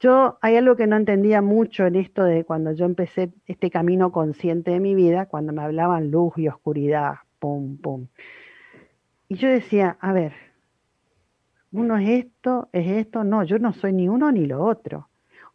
Yo 0.00 0.38
hay 0.42 0.56
algo 0.56 0.76
que 0.76 0.86
no 0.86 0.96
entendía 0.96 1.40
mucho 1.40 1.86
en 1.86 1.96
esto 1.96 2.24
de 2.24 2.44
cuando 2.44 2.72
yo 2.72 2.84
empecé 2.84 3.32
este 3.46 3.70
camino 3.70 4.12
consciente 4.12 4.72
de 4.72 4.80
mi 4.80 4.94
vida, 4.94 5.26
cuando 5.26 5.52
me 5.52 5.62
hablaban 5.62 6.10
luz 6.10 6.34
y 6.36 6.48
oscuridad, 6.48 7.14
pum, 7.38 7.78
pum. 7.78 8.08
Y 9.28 9.36
yo 9.36 9.48
decía, 9.48 9.96
a 10.00 10.12
ver, 10.12 10.32
uno 11.72 11.96
es 11.96 12.08
esto, 12.08 12.68
es 12.72 12.86
esto, 12.88 13.24
no, 13.24 13.44
yo 13.44 13.58
no 13.58 13.72
soy 13.72 13.92
ni 13.92 14.08
uno 14.08 14.30
ni 14.30 14.46
lo 14.46 14.64
otro. 14.64 15.08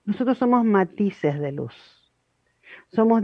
Nosotros 0.06 0.38
somos 0.38 0.66
matices 0.66 1.40
de 1.40 1.52
luz. 1.52 1.76
Somos 2.92 3.22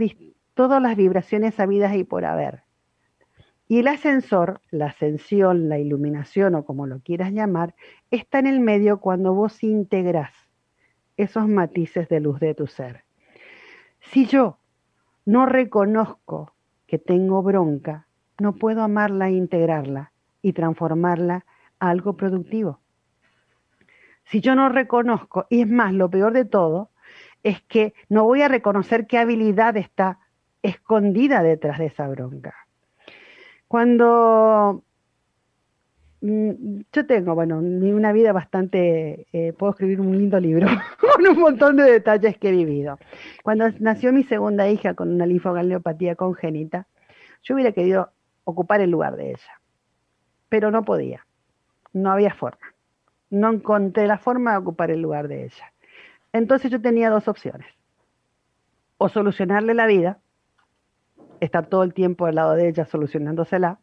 todas 0.54 0.80
las 0.80 0.96
vibraciones 0.96 1.58
habidas 1.58 1.94
y 1.96 2.04
por 2.04 2.24
haber. 2.24 2.65
Y 3.68 3.80
el 3.80 3.88
ascensor, 3.88 4.60
la 4.70 4.86
ascensión, 4.86 5.68
la 5.68 5.78
iluminación 5.78 6.54
o 6.54 6.64
como 6.64 6.86
lo 6.86 7.00
quieras 7.00 7.32
llamar, 7.32 7.74
está 8.10 8.38
en 8.38 8.46
el 8.46 8.60
medio 8.60 9.00
cuando 9.00 9.34
vos 9.34 9.62
integras 9.64 10.32
esos 11.16 11.48
matices 11.48 12.08
de 12.08 12.20
luz 12.20 12.38
de 12.38 12.54
tu 12.54 12.66
ser. 12.66 13.04
Si 14.00 14.26
yo 14.26 14.58
no 15.24 15.46
reconozco 15.46 16.52
que 16.86 16.98
tengo 16.98 17.42
bronca, 17.42 18.06
no 18.38 18.54
puedo 18.54 18.82
amarla 18.82 19.28
e 19.28 19.32
integrarla 19.32 20.12
y 20.42 20.52
transformarla 20.52 21.44
a 21.80 21.90
algo 21.90 22.16
productivo. 22.16 22.80
Si 24.24 24.40
yo 24.40 24.54
no 24.54 24.68
reconozco, 24.68 25.46
y 25.50 25.62
es 25.62 25.68
más, 25.68 25.92
lo 25.92 26.10
peor 26.10 26.32
de 26.32 26.44
todo, 26.44 26.90
es 27.42 27.62
que 27.62 27.94
no 28.08 28.24
voy 28.24 28.42
a 28.42 28.48
reconocer 28.48 29.06
qué 29.06 29.18
habilidad 29.18 29.76
está 29.76 30.18
escondida 30.62 31.42
detrás 31.42 31.78
de 31.78 31.86
esa 31.86 32.08
bronca. 32.08 32.65
Cuando 33.68 34.84
mm, 36.20 36.80
yo 36.92 37.06
tengo, 37.06 37.34
bueno, 37.34 37.58
una 37.58 38.12
vida 38.12 38.32
bastante, 38.32 39.26
eh, 39.32 39.52
puedo 39.52 39.72
escribir 39.72 40.00
un 40.00 40.16
lindo 40.16 40.38
libro 40.38 40.66
con 41.00 41.26
un 41.26 41.38
montón 41.38 41.76
de 41.76 41.84
detalles 41.84 42.38
que 42.38 42.50
he 42.50 42.52
vivido. 42.52 42.98
Cuando 43.42 43.68
nació 43.80 44.12
mi 44.12 44.24
segunda 44.24 44.68
hija 44.68 44.94
con 44.94 45.12
una 45.12 45.26
linfogangliopatía 45.26 46.14
congénita, 46.14 46.86
yo 47.42 47.54
hubiera 47.54 47.72
querido 47.72 48.10
ocupar 48.44 48.80
el 48.80 48.90
lugar 48.90 49.16
de 49.16 49.30
ella, 49.30 49.60
pero 50.48 50.70
no 50.70 50.84
podía, 50.84 51.26
no 51.92 52.12
había 52.12 52.34
forma, 52.34 52.74
no 53.30 53.52
encontré 53.52 54.06
la 54.06 54.18
forma 54.18 54.52
de 54.52 54.58
ocupar 54.58 54.90
el 54.90 55.02
lugar 55.02 55.26
de 55.28 55.44
ella. 55.44 55.72
Entonces 56.32 56.70
yo 56.70 56.80
tenía 56.80 57.10
dos 57.10 57.28
opciones, 57.28 57.66
o 58.98 59.08
solucionarle 59.08 59.74
la 59.74 59.86
vida, 59.86 60.18
estar 61.40 61.66
todo 61.66 61.82
el 61.82 61.94
tiempo 61.94 62.26
al 62.26 62.34
lado 62.36 62.54
de 62.54 62.68
ella 62.68 62.84
solucionándosela, 62.84 63.78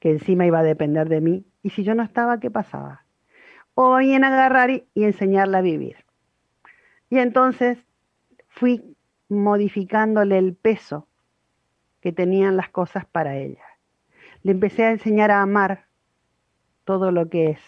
que 0.00 0.10
encima 0.10 0.46
iba 0.46 0.60
a 0.60 0.64
depender 0.64 1.08
de 1.08 1.20
mí, 1.20 1.44
y 1.62 1.70
si 1.70 1.82
yo 1.82 1.94
no 1.94 2.02
estaba, 2.02 2.40
¿qué 2.40 2.50
pasaba? 2.50 3.04
O 3.74 3.96
bien 3.98 4.24
agarrar 4.24 4.70
y, 4.70 4.86
enseñarla 4.94 5.58
a 5.58 5.62
vivir. 5.62 5.96
Y 7.10 7.18
entonces 7.18 7.78
fui 8.48 8.96
modificándole 9.28 10.38
el 10.38 10.54
peso 10.54 11.06
que 12.00 12.12
tenían 12.12 12.56
las 12.56 12.68
cosas 12.70 13.06
para 13.06 13.36
ella. 13.36 13.64
Le 14.42 14.52
empecé 14.52 14.84
a 14.84 14.90
enseñar 14.90 15.30
a 15.30 15.42
amar 15.42 15.86
todo 16.84 17.10
lo 17.10 17.28
que 17.28 17.50
es. 17.50 17.60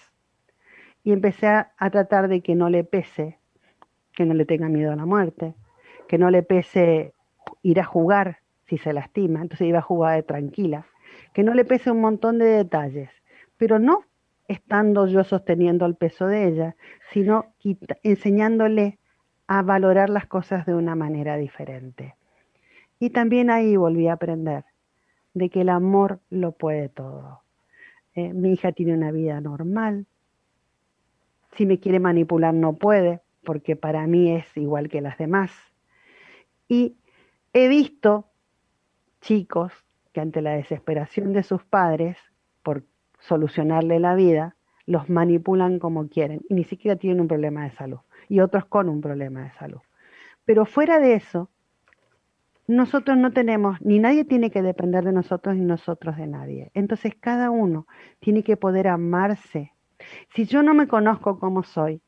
Y 1.03 1.13
empecé 1.13 1.47
a, 1.47 1.73
a, 1.79 1.91
tratar 1.91 2.29
de 2.29 2.43
que 2.43 2.55
no 2.55 2.69
le 2.69 2.85
pese, 2.85 3.39
que 4.13 4.25
no 4.25 4.35
le 4.35 4.45
tenga 4.45 4.69
miedo 4.69 4.93
a 4.93 4.97
la 4.97 5.07
muerte, 5.07 5.55
que 6.09 6.19
no 6.19 6.31
le 6.31 6.43
pese 6.43 7.15
ir 7.63 7.81
a 7.81 7.85
jugar 7.85 8.39
si 8.67 8.79
se 8.79 8.93
lastima, 8.93 9.43
entonces 9.43 9.67
iba 9.67 9.79
a 9.79 9.83
jugar 9.83 10.17
de 10.17 10.23
tranquila, 10.23 10.87
que 11.35 11.43
no 11.43 11.55
le 11.55 11.65
pese 11.65 11.91
un 11.91 12.01
montón 12.01 12.39
de 12.39 12.47
detalles, 12.47 13.11
pero 13.57 13.79
no 13.79 14.05
estando 14.49 15.07
yo 15.07 15.23
sosteniendo 15.25 15.87
el 15.87 15.95
peso 15.95 16.27
de 16.27 16.49
ella, 16.49 16.77
sino 17.13 17.47
enseñándole 18.03 18.99
a 19.47 19.63
valorar 19.63 20.11
las 20.11 20.27
cosas 20.27 20.67
de 20.67 20.75
una 20.75 20.95
manera 20.95 21.37
diferente. 21.37 22.15
Y 22.99 23.11
también 23.11 23.51
ahí 23.51 23.77
volví 23.77 24.09
a 24.09 24.15
aprender 24.15 24.65
de 25.35 25.51
que 25.51 25.63
el 25.63 25.69
amor 25.69 26.21
lo 26.31 26.53
puede 26.53 26.89
todo. 26.89 27.43
Eh, 28.15 28.33
mi 28.33 28.53
hija 28.53 28.73
tiene 28.73 28.95
una 28.95 29.13
vida 29.13 29.41
normal. 29.41 30.07
Si 31.57 31.67
me 31.67 31.79
quiere 31.79 32.01
manipular 32.01 32.53
no 32.53 32.75
puede, 32.75 33.21
porque 33.45 33.77
para 33.77 34.07
mí 34.07 34.33
es 34.33 34.57
igual 34.57 34.89
que 34.89 35.01
las 35.01 35.17
demás. 35.19 35.51
Y 36.69 36.97
he 37.53 37.69
visto 37.69 38.27
chicos 39.21 39.73
que 40.13 40.21
ante 40.21 40.43
la 40.43 40.53
desesperación 40.53 41.33
de 41.33 41.43
sus 41.43 41.63
padres 41.65 42.17
por 42.63 42.85
solucionarle 43.21 44.01
la 44.01 44.15
vida, 44.15 44.57
los 44.87 45.09
manipulan 45.09 45.79
como 45.79 46.09
quieren 46.09 46.41
y 46.49 46.55
ni 46.55 46.65
siquiera 46.65 46.97
tienen 46.97 47.21
un 47.21 47.29
problema 47.29 47.65
de 47.65 47.71
salud 47.73 47.99
y 48.29 48.41
otros 48.41 48.65
con 48.67 48.89
un 48.89 49.01
problema 49.01 49.43
de 49.43 49.53
salud. 49.53 49.81
Pero 50.45 50.65
fuera 50.65 50.99
de 50.99 51.15
eso, 51.15 51.51
nosotros 52.67 53.17
no 53.17 53.33
tenemos, 53.33 53.81
ni 53.83 53.99
nadie 53.99 54.25
tiene 54.25 54.51
que 54.51 54.63
depender 54.63 55.05
de 55.05 55.13
nosotros 55.13 55.57
ni 55.57 55.65
nosotros 55.65 56.17
de 56.17 56.27
nadie. 56.27 56.71
Entonces 56.75 57.15
cada 57.19 57.51
uno 57.51 57.87
tiene 58.21 58.43
que 58.43 58.57
poder 58.57 58.89
amarse. 58.89 59.73
Si 60.35 60.45
yo 60.45 60.63
no 60.63 60.73
me 60.75 60.89
conozco 60.89 61.39
como 61.39 61.63
soy, 61.63 62.01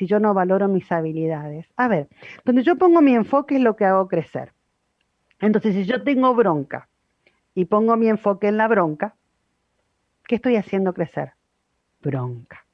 si 0.00 0.06
yo 0.06 0.18
no 0.18 0.32
valoro 0.32 0.66
mis 0.66 0.90
habilidades, 0.90 1.66
a 1.76 1.86
ver, 1.86 2.08
donde 2.46 2.62
yo 2.62 2.76
pongo 2.76 3.02
mi 3.02 3.14
enfoque 3.14 3.56
es 3.56 3.60
lo 3.60 3.76
que 3.76 3.84
hago 3.84 4.08
crecer. 4.08 4.54
Entonces, 5.40 5.74
si 5.74 5.84
yo 5.84 6.02
tengo 6.02 6.34
bronca 6.34 6.88
y 7.54 7.66
pongo 7.66 7.98
mi 7.98 8.08
enfoque 8.08 8.48
en 8.48 8.56
la 8.56 8.66
bronca, 8.66 9.14
¿qué 10.26 10.36
estoy 10.36 10.56
haciendo 10.56 10.94
crecer? 10.94 11.32
Bronca. 12.00 12.64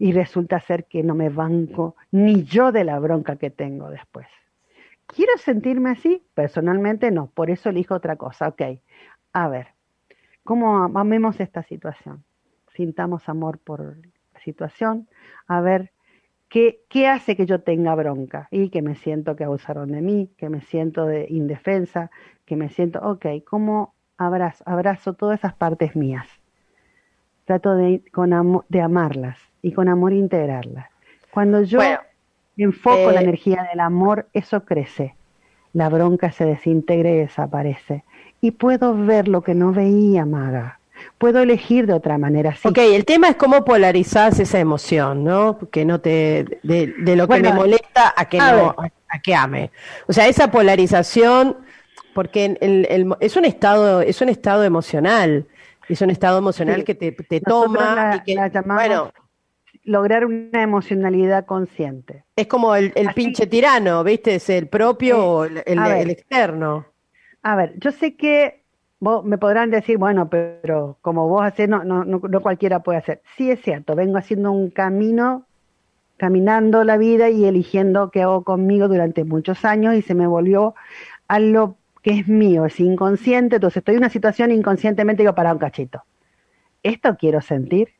Y 0.00 0.10
resulta 0.10 0.58
ser 0.58 0.86
que 0.86 1.04
no 1.04 1.14
me 1.14 1.28
banco 1.28 1.94
ni 2.10 2.42
yo 2.42 2.72
de 2.72 2.82
la 2.82 2.98
bronca 2.98 3.36
que 3.36 3.50
tengo 3.50 3.88
después. 3.90 4.26
¿Quiero 5.06 5.38
sentirme 5.38 5.90
así? 5.90 6.24
Personalmente 6.34 7.12
no, 7.12 7.28
por 7.28 7.50
eso 7.50 7.68
elijo 7.68 7.94
otra 7.94 8.16
cosa. 8.16 8.48
Ok, 8.48 8.62
a 9.32 9.48
ver, 9.48 9.68
¿cómo 10.42 10.90
amemos 10.98 11.38
esta 11.38 11.62
situación? 11.62 12.24
Sintamos 12.74 13.28
amor 13.28 13.58
por 13.58 13.98
la 14.34 14.40
situación, 14.40 15.08
a 15.46 15.60
ver 15.60 15.92
¿Qué, 16.48 16.80
¿Qué, 16.88 17.06
hace 17.06 17.36
que 17.36 17.46
yo 17.46 17.60
tenga 17.60 17.94
bronca? 17.94 18.48
Y 18.50 18.70
que 18.70 18.82
me 18.82 18.94
siento 18.94 19.36
que 19.36 19.44
abusaron 19.44 19.92
de 19.92 20.00
mí, 20.00 20.30
que 20.36 20.48
me 20.48 20.60
siento 20.62 21.06
de 21.06 21.26
indefensa, 21.28 22.10
que 22.46 22.56
me 22.56 22.70
siento, 22.70 23.00
ok, 23.00 23.26
¿cómo 23.44 23.94
abrazo, 24.18 24.64
abrazo 24.66 25.14
todas 25.14 25.38
esas 25.38 25.54
partes 25.54 25.96
mías. 25.96 26.26
Trato 27.46 27.74
de, 27.74 28.02
con 28.12 28.62
de 28.68 28.80
amarlas 28.82 29.38
y 29.62 29.72
con 29.72 29.88
amor 29.88 30.12
integrarlas. 30.12 30.90
Cuando 31.30 31.62
yo 31.62 31.80
enfoco 32.56 33.10
la 33.12 33.20
eh, 33.20 33.24
energía 33.24 33.66
del 33.70 33.80
amor, 33.80 34.28
eso 34.34 34.64
crece. 34.64 35.14
La 35.72 35.88
bronca 35.88 36.32
se 36.32 36.44
desintegra 36.44 37.10
y 37.10 37.16
desaparece. 37.16 38.04
Y 38.40 38.50
puedo 38.52 38.94
ver 38.94 39.28
lo 39.28 39.42
que 39.42 39.54
no 39.54 39.72
veía, 39.72 40.26
maga. 40.26 40.77
Puedo 41.18 41.40
elegir 41.40 41.86
de 41.86 41.94
otra 41.94 42.18
manera. 42.18 42.54
Sí. 42.54 42.68
Ok, 42.68 42.78
el 42.78 43.04
tema 43.04 43.28
es 43.28 43.36
cómo 43.36 43.64
polarizás 43.64 44.38
esa 44.40 44.58
emoción, 44.58 45.24
¿no? 45.24 45.58
Que 45.70 45.84
no 45.84 46.00
te, 46.00 46.60
de, 46.62 47.16
lo 47.16 47.28
que 47.28 47.40
me 47.40 47.52
molesta 47.52 48.14
a 48.16 48.24
que 48.26 48.38
no, 48.38 48.74
a 49.08 49.18
que 49.22 49.34
ame. 49.34 49.70
O 50.06 50.12
sea, 50.12 50.28
esa 50.28 50.50
polarización 50.50 51.56
porque 52.18 52.58
el, 52.60 53.14
es 53.20 53.36
un 53.36 53.44
estado, 53.44 54.00
es 54.00 54.20
un 54.20 54.28
estado 54.28 54.64
emocional, 54.64 55.46
es 55.88 56.00
un 56.00 56.10
estado 56.10 56.38
emocional 56.38 56.82
que 56.82 56.96
te, 56.96 57.40
toma 57.40 58.16
y 58.16 58.34
que, 58.34 58.62
bueno, 58.66 59.12
lograr 59.84 60.24
una 60.24 60.62
emocionalidad 60.62 61.46
consciente. 61.46 62.24
Es 62.34 62.48
como 62.48 62.74
el, 62.74 62.92
pinche 63.14 63.46
tirano, 63.46 64.02
¿viste? 64.02 64.34
Es 64.34 64.50
el 64.50 64.66
propio 64.66 65.24
o 65.24 65.44
el, 65.44 65.62
el, 65.64 66.10
externo. 66.10 66.86
A 67.42 67.54
ver, 67.54 67.74
yo 67.78 67.92
sé 67.92 68.16
que 68.16 68.64
vos 69.00 69.24
me 69.24 69.38
podrán 69.38 69.70
decir, 69.70 69.98
bueno, 69.98 70.28
pero 70.28 70.98
como 71.02 71.28
vos 71.28 71.42
haces, 71.42 71.68
no, 71.68 71.84
no, 71.84 72.04
no, 72.04 72.20
no 72.28 72.40
cualquiera 72.40 72.80
puede 72.82 72.98
hacer. 72.98 73.22
Sí 73.36 73.50
es 73.50 73.60
cierto, 73.62 73.94
vengo 73.94 74.18
haciendo 74.18 74.52
un 74.52 74.70
camino 74.70 75.44
caminando 76.16 76.84
la 76.84 76.96
vida 76.96 77.30
y 77.30 77.44
eligiendo 77.44 78.10
qué 78.10 78.22
hago 78.22 78.42
conmigo 78.42 78.88
durante 78.88 79.24
muchos 79.24 79.64
años 79.64 79.94
y 79.94 80.02
se 80.02 80.14
me 80.14 80.26
volvió 80.26 80.74
a 81.28 81.38
lo 81.38 81.76
que 82.02 82.10
es 82.10 82.28
mío, 82.28 82.66
es 82.66 82.78
inconsciente, 82.80 83.56
entonces 83.56 83.78
estoy 83.78 83.94
en 83.94 84.00
una 84.00 84.10
situación 84.10 84.50
inconscientemente 84.50 85.22
digo, 85.22 85.34
para 85.34 85.52
un 85.52 85.58
cachito. 85.58 86.02
Esto 86.82 87.16
quiero 87.16 87.40
sentir. 87.40 87.90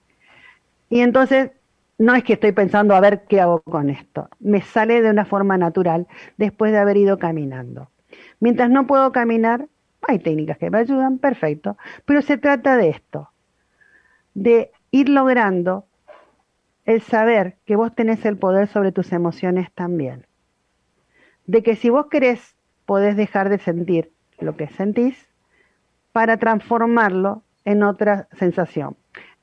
Y 0.89 1.01
entonces 1.01 1.51
no 1.99 2.15
es 2.15 2.25
que 2.25 2.35
estoy 2.35 2.53
pensando 2.53 2.95
a 2.95 3.01
ver 3.01 3.25
qué 3.29 3.41
hago 3.41 3.61
con 3.63 3.91
esto. 3.91 4.29
Me 4.41 4.63
sale 4.63 5.03
de 5.03 5.11
una 5.11 5.25
forma 5.25 5.57
natural 5.59 6.07
después 6.37 6.73
de 6.73 6.79
haber 6.79 6.97
ido 6.97 7.19
caminando. 7.19 7.91
Mientras 8.41 8.71
no 8.71 8.87
puedo 8.87 9.13
caminar, 9.13 9.67
hay 10.07 10.19
técnicas 10.19 10.59
que 10.59 10.71
me 10.71 10.79
ayudan, 10.79 11.19
perfecto. 11.19 11.77
Pero 12.05 12.23
se 12.23 12.39
trata 12.39 12.77
de 12.77 12.91
esto, 12.91 13.31
de 14.35 14.71
ir 14.91 15.09
logrando 15.09 15.85
el 16.85 17.03
saber 17.03 17.57
que 17.67 17.77
vos 17.77 17.95
tenés 17.95 18.25
el 18.25 18.39
poder 18.39 18.69
sobre 18.69 18.93
tus 18.93 19.13
emociones 19.13 19.71
también. 19.73 20.27
De 21.47 21.63
que 21.63 21.77
si 21.77 21.91
vos 21.91 22.07
querés 22.07 22.57
podés 22.87 23.17
dejar 23.17 23.51
de 23.51 23.59
sentir 23.59 24.11
lo 24.39 24.57
que 24.57 24.69
sentís 24.69 25.29
para 26.13 26.39
transformarlo 26.39 27.43
en 27.65 27.83
otra 27.83 28.29
sensación. 28.39 28.97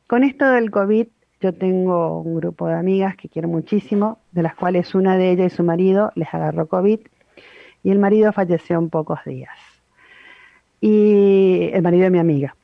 Con 0.08 0.24
esto 0.24 0.50
del 0.50 0.72
COVID, 0.72 1.08
yo 1.42 1.54
tengo 1.54 2.22
un 2.22 2.38
grupo 2.38 2.68
de 2.68 2.74
amigas 2.74 3.16
que 3.16 3.30
quiero 3.30 3.48
muchísimo, 3.48 4.18
de 4.32 4.42
las 4.42 4.56
cuales 4.56 4.96
una 4.96 5.16
de 5.16 5.32
ellas 5.32 5.54
y 5.54 5.56
su 5.56 5.64
marido 5.64 6.12
les 6.16 6.34
agarró 6.34 6.68
COVID 6.68 7.00
y 7.84 7.92
el 7.92 8.00
marido 8.00 8.34
falleció 8.34 8.80
en 8.80 8.90
pocos 8.90 9.20
días. 9.26 9.75
Y 10.88 11.72
el 11.74 11.82
marido 11.82 12.04
de 12.04 12.12
mi 12.12 12.20
amiga. 12.20 12.56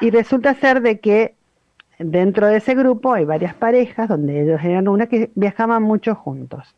Y 0.00 0.10
resulta 0.10 0.54
ser 0.54 0.82
de 0.82 1.00
que 1.00 1.34
dentro 1.98 2.46
de 2.46 2.58
ese 2.58 2.76
grupo 2.76 3.12
hay 3.12 3.24
varias 3.24 3.54
parejas, 3.54 4.08
donde 4.08 4.40
ellos 4.40 4.60
eran 4.62 4.86
una 4.86 5.08
que 5.08 5.32
viajaban 5.34 5.82
mucho 5.82 6.14
juntos. 6.14 6.76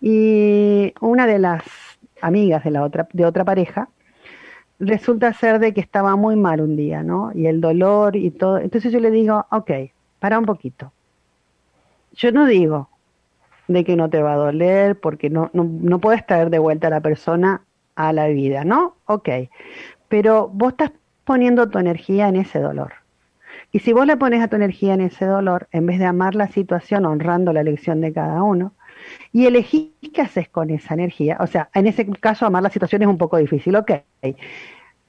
Y 0.00 0.92
una 1.00 1.28
de 1.28 1.38
las 1.38 1.62
amigas 2.20 2.64
de 2.64 2.72
la 2.72 2.82
otra, 2.82 3.06
de 3.12 3.24
otra 3.24 3.44
pareja, 3.44 3.88
resulta 4.80 5.32
ser 5.34 5.60
de 5.60 5.72
que 5.72 5.80
estaba 5.80 6.16
muy 6.16 6.34
mal 6.34 6.60
un 6.60 6.74
día, 6.74 7.04
¿no? 7.04 7.30
Y 7.32 7.46
el 7.46 7.60
dolor 7.60 8.16
y 8.16 8.32
todo. 8.32 8.58
Entonces 8.58 8.92
yo 8.92 8.98
le 8.98 9.12
digo, 9.12 9.46
ok, 9.52 9.70
para 10.18 10.40
un 10.40 10.46
poquito. 10.46 10.90
Yo 12.14 12.32
no 12.32 12.46
digo 12.46 12.88
de 13.68 13.84
que 13.84 13.94
no 13.94 14.10
te 14.10 14.20
va 14.20 14.32
a 14.32 14.36
doler 14.36 14.98
porque 14.98 15.30
no, 15.30 15.50
no, 15.52 15.62
no 15.62 16.00
puedes 16.00 16.26
traer 16.26 16.50
de 16.50 16.58
vuelta 16.58 16.88
a 16.88 16.90
la 16.90 17.00
persona 17.00 17.62
a 17.96 18.12
la 18.12 18.26
vida, 18.28 18.64
¿no? 18.64 18.96
Ok. 19.06 19.28
Pero 20.08 20.48
vos 20.48 20.72
estás 20.72 20.92
poniendo 21.24 21.68
tu 21.68 21.78
energía 21.78 22.28
en 22.28 22.36
ese 22.36 22.60
dolor. 22.60 22.94
Y 23.72 23.80
si 23.80 23.92
vos 23.92 24.06
le 24.06 24.16
pones 24.16 24.42
a 24.42 24.48
tu 24.48 24.56
energía 24.56 24.94
en 24.94 25.00
ese 25.00 25.24
dolor, 25.24 25.68
en 25.72 25.86
vez 25.86 25.98
de 25.98 26.04
amar 26.04 26.34
la 26.34 26.48
situación 26.48 27.04
honrando 27.06 27.52
la 27.52 27.60
elección 27.60 28.00
de 28.00 28.12
cada 28.12 28.42
uno, 28.42 28.72
y 29.32 29.46
elegís 29.46 29.90
qué 30.12 30.22
haces 30.22 30.48
con 30.48 30.70
esa 30.70 30.94
energía. 30.94 31.36
O 31.40 31.46
sea, 31.46 31.68
en 31.74 31.86
ese 31.86 32.06
caso 32.06 32.46
amar 32.46 32.62
la 32.62 32.70
situación 32.70 33.02
es 33.02 33.08
un 33.08 33.18
poco 33.18 33.36
difícil, 33.36 33.76
ok. 33.76 33.90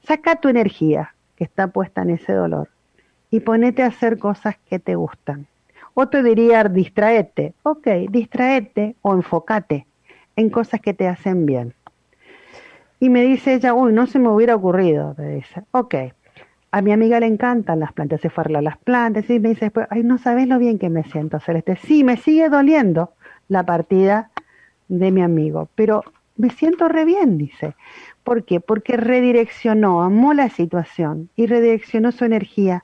Saca 0.04 0.36
tu 0.38 0.50
energía 0.50 1.14
que 1.36 1.44
está 1.44 1.68
puesta 1.68 2.02
en 2.02 2.12
ese 2.12 2.34
dolor 2.34 2.70
y 3.30 3.42
ponete 3.42 3.84
a 3.84 3.88
hacer 3.88 4.18
cosas 4.18 4.56
que 4.70 4.80
te 4.80 4.96
gustan. 4.96 5.48
Otro 5.94 6.24
diría 6.24 6.64
distraete. 6.66 7.54
Ok, 7.64 7.88
distraete 8.10 8.96
o 9.02 9.14
enfócate 9.14 9.88
en 10.36 10.50
cosas 10.50 10.82
que 10.82 10.94
te 10.94 11.08
hacen 11.08 11.46
bien. 11.46 11.74
Y 13.00 13.10
me 13.10 13.24
dice 13.24 13.56
ella, 13.56 13.74
uy, 13.74 13.94
no 13.94 14.08
se 14.08 14.20
me 14.20 14.30
hubiera 14.30 14.56
ocurrido. 14.56 15.16
Me 15.18 15.36
dice, 15.36 15.64
ok. 15.72 15.96
A 16.72 16.82
mi 16.82 16.92
amiga 16.92 17.20
le 17.20 17.28
encantan 17.28 17.80
las 17.80 17.94
plantas, 17.94 18.20
se 18.20 18.30
fue 18.30 18.44
a 18.44 18.62
las 18.62 18.78
plantas 18.78 19.30
y 19.30 19.40
me 19.40 19.50
dice 19.50 19.66
después, 19.66 19.88
ay, 19.90 20.04
no 20.04 20.18
sabes 20.18 20.48
lo 20.48 20.60
bien 20.60 20.78
que 20.78 20.90
me 20.90 21.04
siento, 21.04 21.40
Celeste. 21.40 21.78
Sí, 21.78 22.04
me 22.04 22.18
sigue 22.18 22.50
doliendo 22.50 23.14
la 23.48 23.64
partida 23.64 24.30
de 24.90 25.12
mi 25.12 25.22
amigo, 25.22 25.70
pero 25.76 26.04
me 26.36 26.50
siento 26.50 26.90
re 26.90 27.06
bien, 27.06 27.38
dice. 27.38 27.76
¿Por 28.24 28.44
qué? 28.44 28.60
Porque 28.60 28.98
redireccionó, 28.98 30.02
amó 30.04 30.34
la 30.34 30.50
situación 30.50 31.30
y 31.36 31.46
redireccionó 31.46 32.12
su 32.12 32.26
energía 32.26 32.84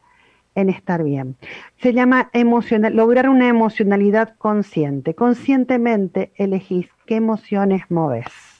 en 0.55 0.69
estar 0.69 1.03
bien. 1.03 1.35
Se 1.81 1.93
llama 1.93 2.29
emocional, 2.33 2.95
lograr 2.95 3.27
una 3.27 3.47
emocionalidad 3.47 4.35
consciente. 4.37 5.15
Conscientemente 5.15 6.31
elegís 6.35 6.87
qué 7.05 7.15
emociones 7.15 7.83
moves. 7.89 8.50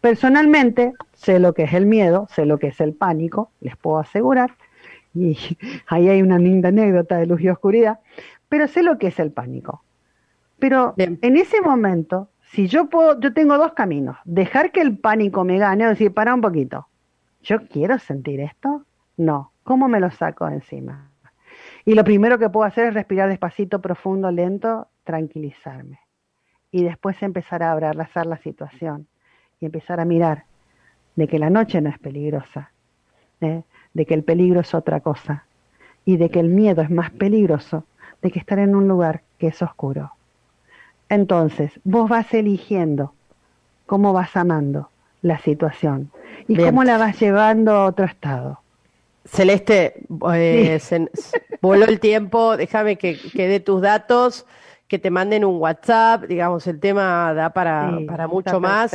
Personalmente, 0.00 0.92
sé 1.12 1.40
lo 1.40 1.54
que 1.54 1.64
es 1.64 1.72
el 1.72 1.86
miedo, 1.86 2.28
sé 2.30 2.46
lo 2.46 2.58
que 2.58 2.68
es 2.68 2.80
el 2.80 2.94
pánico, 2.94 3.50
les 3.60 3.76
puedo 3.76 3.98
asegurar, 3.98 4.54
y 5.14 5.36
ahí 5.88 6.08
hay 6.08 6.22
una 6.22 6.38
linda 6.38 6.68
anécdota 6.68 7.16
de 7.16 7.26
luz 7.26 7.40
y 7.40 7.48
oscuridad, 7.48 7.98
pero 8.48 8.68
sé 8.68 8.82
lo 8.82 8.98
que 8.98 9.08
es 9.08 9.18
el 9.18 9.32
pánico. 9.32 9.82
Pero 10.58 10.94
en 10.96 11.36
ese 11.36 11.60
momento, 11.60 12.30
si 12.50 12.66
yo 12.66 12.88
puedo, 12.88 13.20
yo 13.20 13.32
tengo 13.32 13.58
dos 13.58 13.74
caminos, 13.74 14.16
dejar 14.24 14.72
que 14.72 14.80
el 14.80 14.98
pánico 14.98 15.44
me 15.44 15.58
gane 15.58 15.86
o 15.86 15.90
decir, 15.90 16.12
para 16.12 16.34
un 16.34 16.40
poquito, 16.40 16.88
¿yo 17.42 17.66
quiero 17.68 17.98
sentir 17.98 18.40
esto? 18.40 18.84
No, 19.16 19.52
¿cómo 19.62 19.88
me 19.88 20.00
lo 20.00 20.10
saco 20.10 20.46
de 20.46 20.54
encima? 20.54 21.10
Y 21.84 21.94
lo 21.94 22.02
primero 22.04 22.38
que 22.38 22.50
puedo 22.50 22.66
hacer 22.66 22.86
es 22.86 22.94
respirar 22.94 23.28
despacito, 23.28 23.80
profundo, 23.80 24.30
lento, 24.30 24.88
tranquilizarme. 25.04 26.00
Y 26.70 26.82
después 26.82 27.22
empezar 27.22 27.62
a 27.62 27.72
abrazar 27.72 28.26
la 28.26 28.38
situación 28.38 29.06
y 29.60 29.66
empezar 29.66 30.00
a 30.00 30.04
mirar 30.04 30.44
de 31.16 31.26
que 31.26 31.38
la 31.38 31.50
noche 31.50 31.80
no 31.80 31.90
es 31.90 31.98
peligrosa, 31.98 32.70
¿eh? 33.40 33.62
de 33.92 34.06
que 34.06 34.14
el 34.14 34.22
peligro 34.22 34.60
es 34.60 34.74
otra 34.74 35.00
cosa 35.00 35.44
y 36.04 36.16
de 36.16 36.30
que 36.30 36.40
el 36.40 36.48
miedo 36.48 36.82
es 36.82 36.90
más 36.90 37.10
peligroso 37.10 37.84
de 38.22 38.30
que 38.30 38.38
estar 38.38 38.58
en 38.58 38.74
un 38.74 38.88
lugar 38.88 39.22
que 39.38 39.48
es 39.48 39.60
oscuro. 39.62 40.12
Entonces, 41.08 41.72
vos 41.84 42.08
vas 42.08 42.32
eligiendo 42.34 43.14
cómo 43.86 44.12
vas 44.12 44.36
amando 44.36 44.90
la 45.22 45.38
situación 45.38 46.10
y 46.46 46.56
cómo 46.56 46.84
la 46.84 46.98
vas 46.98 47.18
llevando 47.18 47.72
a 47.72 47.86
otro 47.86 48.04
estado. 48.04 48.60
Celeste, 49.24 50.04
eh, 50.34 50.78
voló 51.60 51.84
el 51.84 52.00
tiempo, 52.00 52.56
déjame 52.56 52.96
que, 52.96 53.18
que 53.18 53.48
dé 53.48 53.60
tus 53.60 53.82
datos, 53.82 54.46
que 54.86 54.98
te 54.98 55.10
manden 55.10 55.44
un 55.44 55.60
WhatsApp, 55.60 56.24
digamos, 56.24 56.66
el 56.66 56.80
tema 56.80 57.34
da 57.34 57.50
para, 57.50 57.98
para 58.06 58.26
mucho 58.26 58.58
más. 58.60 58.92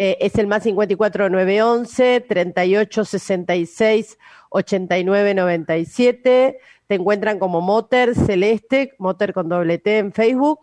Eh, 0.00 0.16
es 0.20 0.36
el 0.36 0.46
más 0.46 0.62
54 0.62 1.28
911 1.28 2.20
38 2.20 3.04
66 3.04 4.18
89 4.50 5.34
97. 5.34 6.58
Te 6.86 6.94
encuentran 6.94 7.40
como 7.40 7.60
Moter 7.60 8.14
Celeste, 8.14 8.94
Moter 8.98 9.32
con 9.32 9.48
doble 9.48 9.78
T 9.78 9.98
en 9.98 10.12
Facebook 10.12 10.60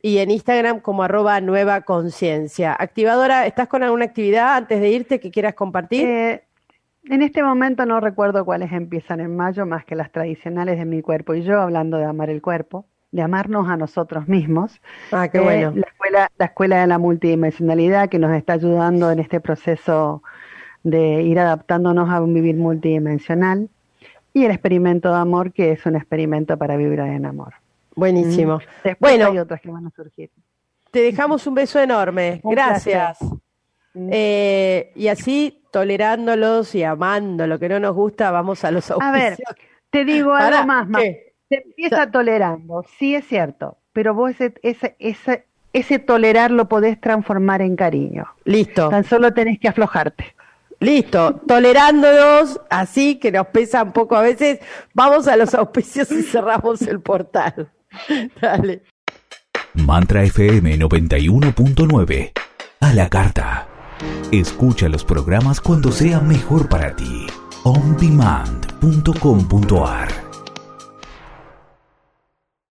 y 0.00 0.18
en 0.18 0.30
Instagram 0.30 0.80
como 0.80 1.02
arroba 1.02 1.40
nueva 1.40 1.80
conciencia. 1.82 2.74
Activadora, 2.78 3.46
¿estás 3.46 3.66
con 3.66 3.82
alguna 3.82 4.04
actividad 4.04 4.56
antes 4.56 4.80
de 4.80 4.90
irte 4.90 5.18
que 5.18 5.32
quieras 5.32 5.54
compartir? 5.54 6.06
Eh, 6.06 6.44
en 7.10 7.22
este 7.22 7.42
momento 7.42 7.84
no 7.84 7.98
recuerdo 7.98 8.44
cuáles 8.44 8.70
empiezan 8.72 9.18
en 9.20 9.34
mayo, 9.34 9.66
más 9.66 9.84
que 9.84 9.96
las 9.96 10.12
tradicionales 10.12 10.78
de 10.78 10.84
mi 10.84 11.02
cuerpo 11.02 11.34
y 11.34 11.42
yo, 11.42 11.60
hablando 11.60 11.96
de 11.96 12.04
amar 12.04 12.30
el 12.30 12.40
cuerpo, 12.40 12.86
de 13.10 13.22
amarnos 13.22 13.68
a 13.68 13.76
nosotros 13.76 14.28
mismos. 14.28 14.80
Ah, 15.12 15.28
qué 15.28 15.40
bueno. 15.40 15.72
La 15.74 15.86
escuela, 15.86 16.30
la 16.36 16.44
escuela 16.46 16.80
de 16.80 16.86
la 16.86 16.98
multidimensionalidad 16.98 18.08
que 18.08 18.18
nos 18.18 18.36
está 18.36 18.54
ayudando 18.54 19.10
en 19.10 19.18
este 19.18 19.40
proceso 19.40 20.22
de 20.82 21.22
ir 21.22 21.38
adaptándonos 21.38 22.10
a 22.10 22.20
un 22.20 22.34
vivir 22.34 22.56
multidimensional. 22.56 23.68
Y 24.34 24.44
el 24.44 24.50
experimento 24.50 25.10
de 25.10 25.16
amor, 25.16 25.52
que 25.52 25.72
es 25.72 25.84
un 25.86 25.96
experimento 25.96 26.56
para 26.56 26.76
vivir 26.76 27.00
en 27.00 27.26
amor. 27.26 27.54
Buenísimo. 27.96 28.60
bueno, 29.00 29.26
hay 29.26 29.38
otras 29.38 29.60
que 29.60 29.70
van 29.70 29.86
a 29.86 29.90
surgir. 29.90 30.30
Te 30.90 31.00
dejamos 31.00 31.46
un 31.46 31.54
beso 31.54 31.80
enorme. 31.80 32.40
Gracias. 32.44 33.18
Eh, 33.94 34.92
y 34.94 35.08
así, 35.08 35.64
tolerándolos 35.72 36.74
y 36.74 36.84
amando 36.84 37.46
lo 37.46 37.58
que 37.58 37.68
no 37.68 37.80
nos 37.80 37.94
gusta, 37.94 38.30
vamos 38.30 38.64
a 38.64 38.70
los 38.70 38.90
auspicios. 38.90 39.16
A 39.16 39.18
ver, 39.18 39.38
te 39.90 40.04
digo 40.04 40.32
algo 40.34 40.66
más, 40.66 40.86
Se 41.48 41.62
empieza 41.64 42.10
tolerando, 42.10 42.84
sí 42.98 43.14
es 43.14 43.26
cierto, 43.26 43.78
pero 43.92 44.12
vos 44.14 44.32
ese, 44.32 44.52
ese, 44.62 44.96
ese, 44.98 45.46
ese 45.72 45.98
tolerar 45.98 46.50
lo 46.50 46.68
podés 46.68 47.00
transformar 47.00 47.62
en 47.62 47.76
cariño. 47.76 48.26
Listo. 48.44 48.90
Tan 48.90 49.04
solo 49.04 49.32
tenés 49.32 49.58
que 49.58 49.68
aflojarte. 49.68 50.34
Listo, 50.80 51.40
tolerándonos 51.46 52.60
así 52.70 53.16
que 53.16 53.32
nos 53.32 53.48
pesa 53.48 53.82
un 53.82 53.92
poco 53.92 54.14
a 54.14 54.22
veces, 54.22 54.60
vamos 54.94 55.26
a 55.26 55.36
los 55.36 55.52
auspicios 55.54 56.12
y 56.12 56.22
cerramos 56.22 56.82
el 56.82 57.00
portal. 57.00 57.68
Dale. 58.40 58.84
Mantra 59.74 60.22
FM 60.24 60.78
91.9. 60.78 62.32
A 62.80 62.92
la 62.92 63.08
carta. 63.08 63.66
Escucha 64.30 64.88
los 64.88 65.04
programas 65.04 65.60
cuando 65.60 65.90
sea 65.90 66.20
mejor 66.20 66.68
para 66.68 66.94
ti. 66.94 67.26
ondemand.com.ar 67.64 70.27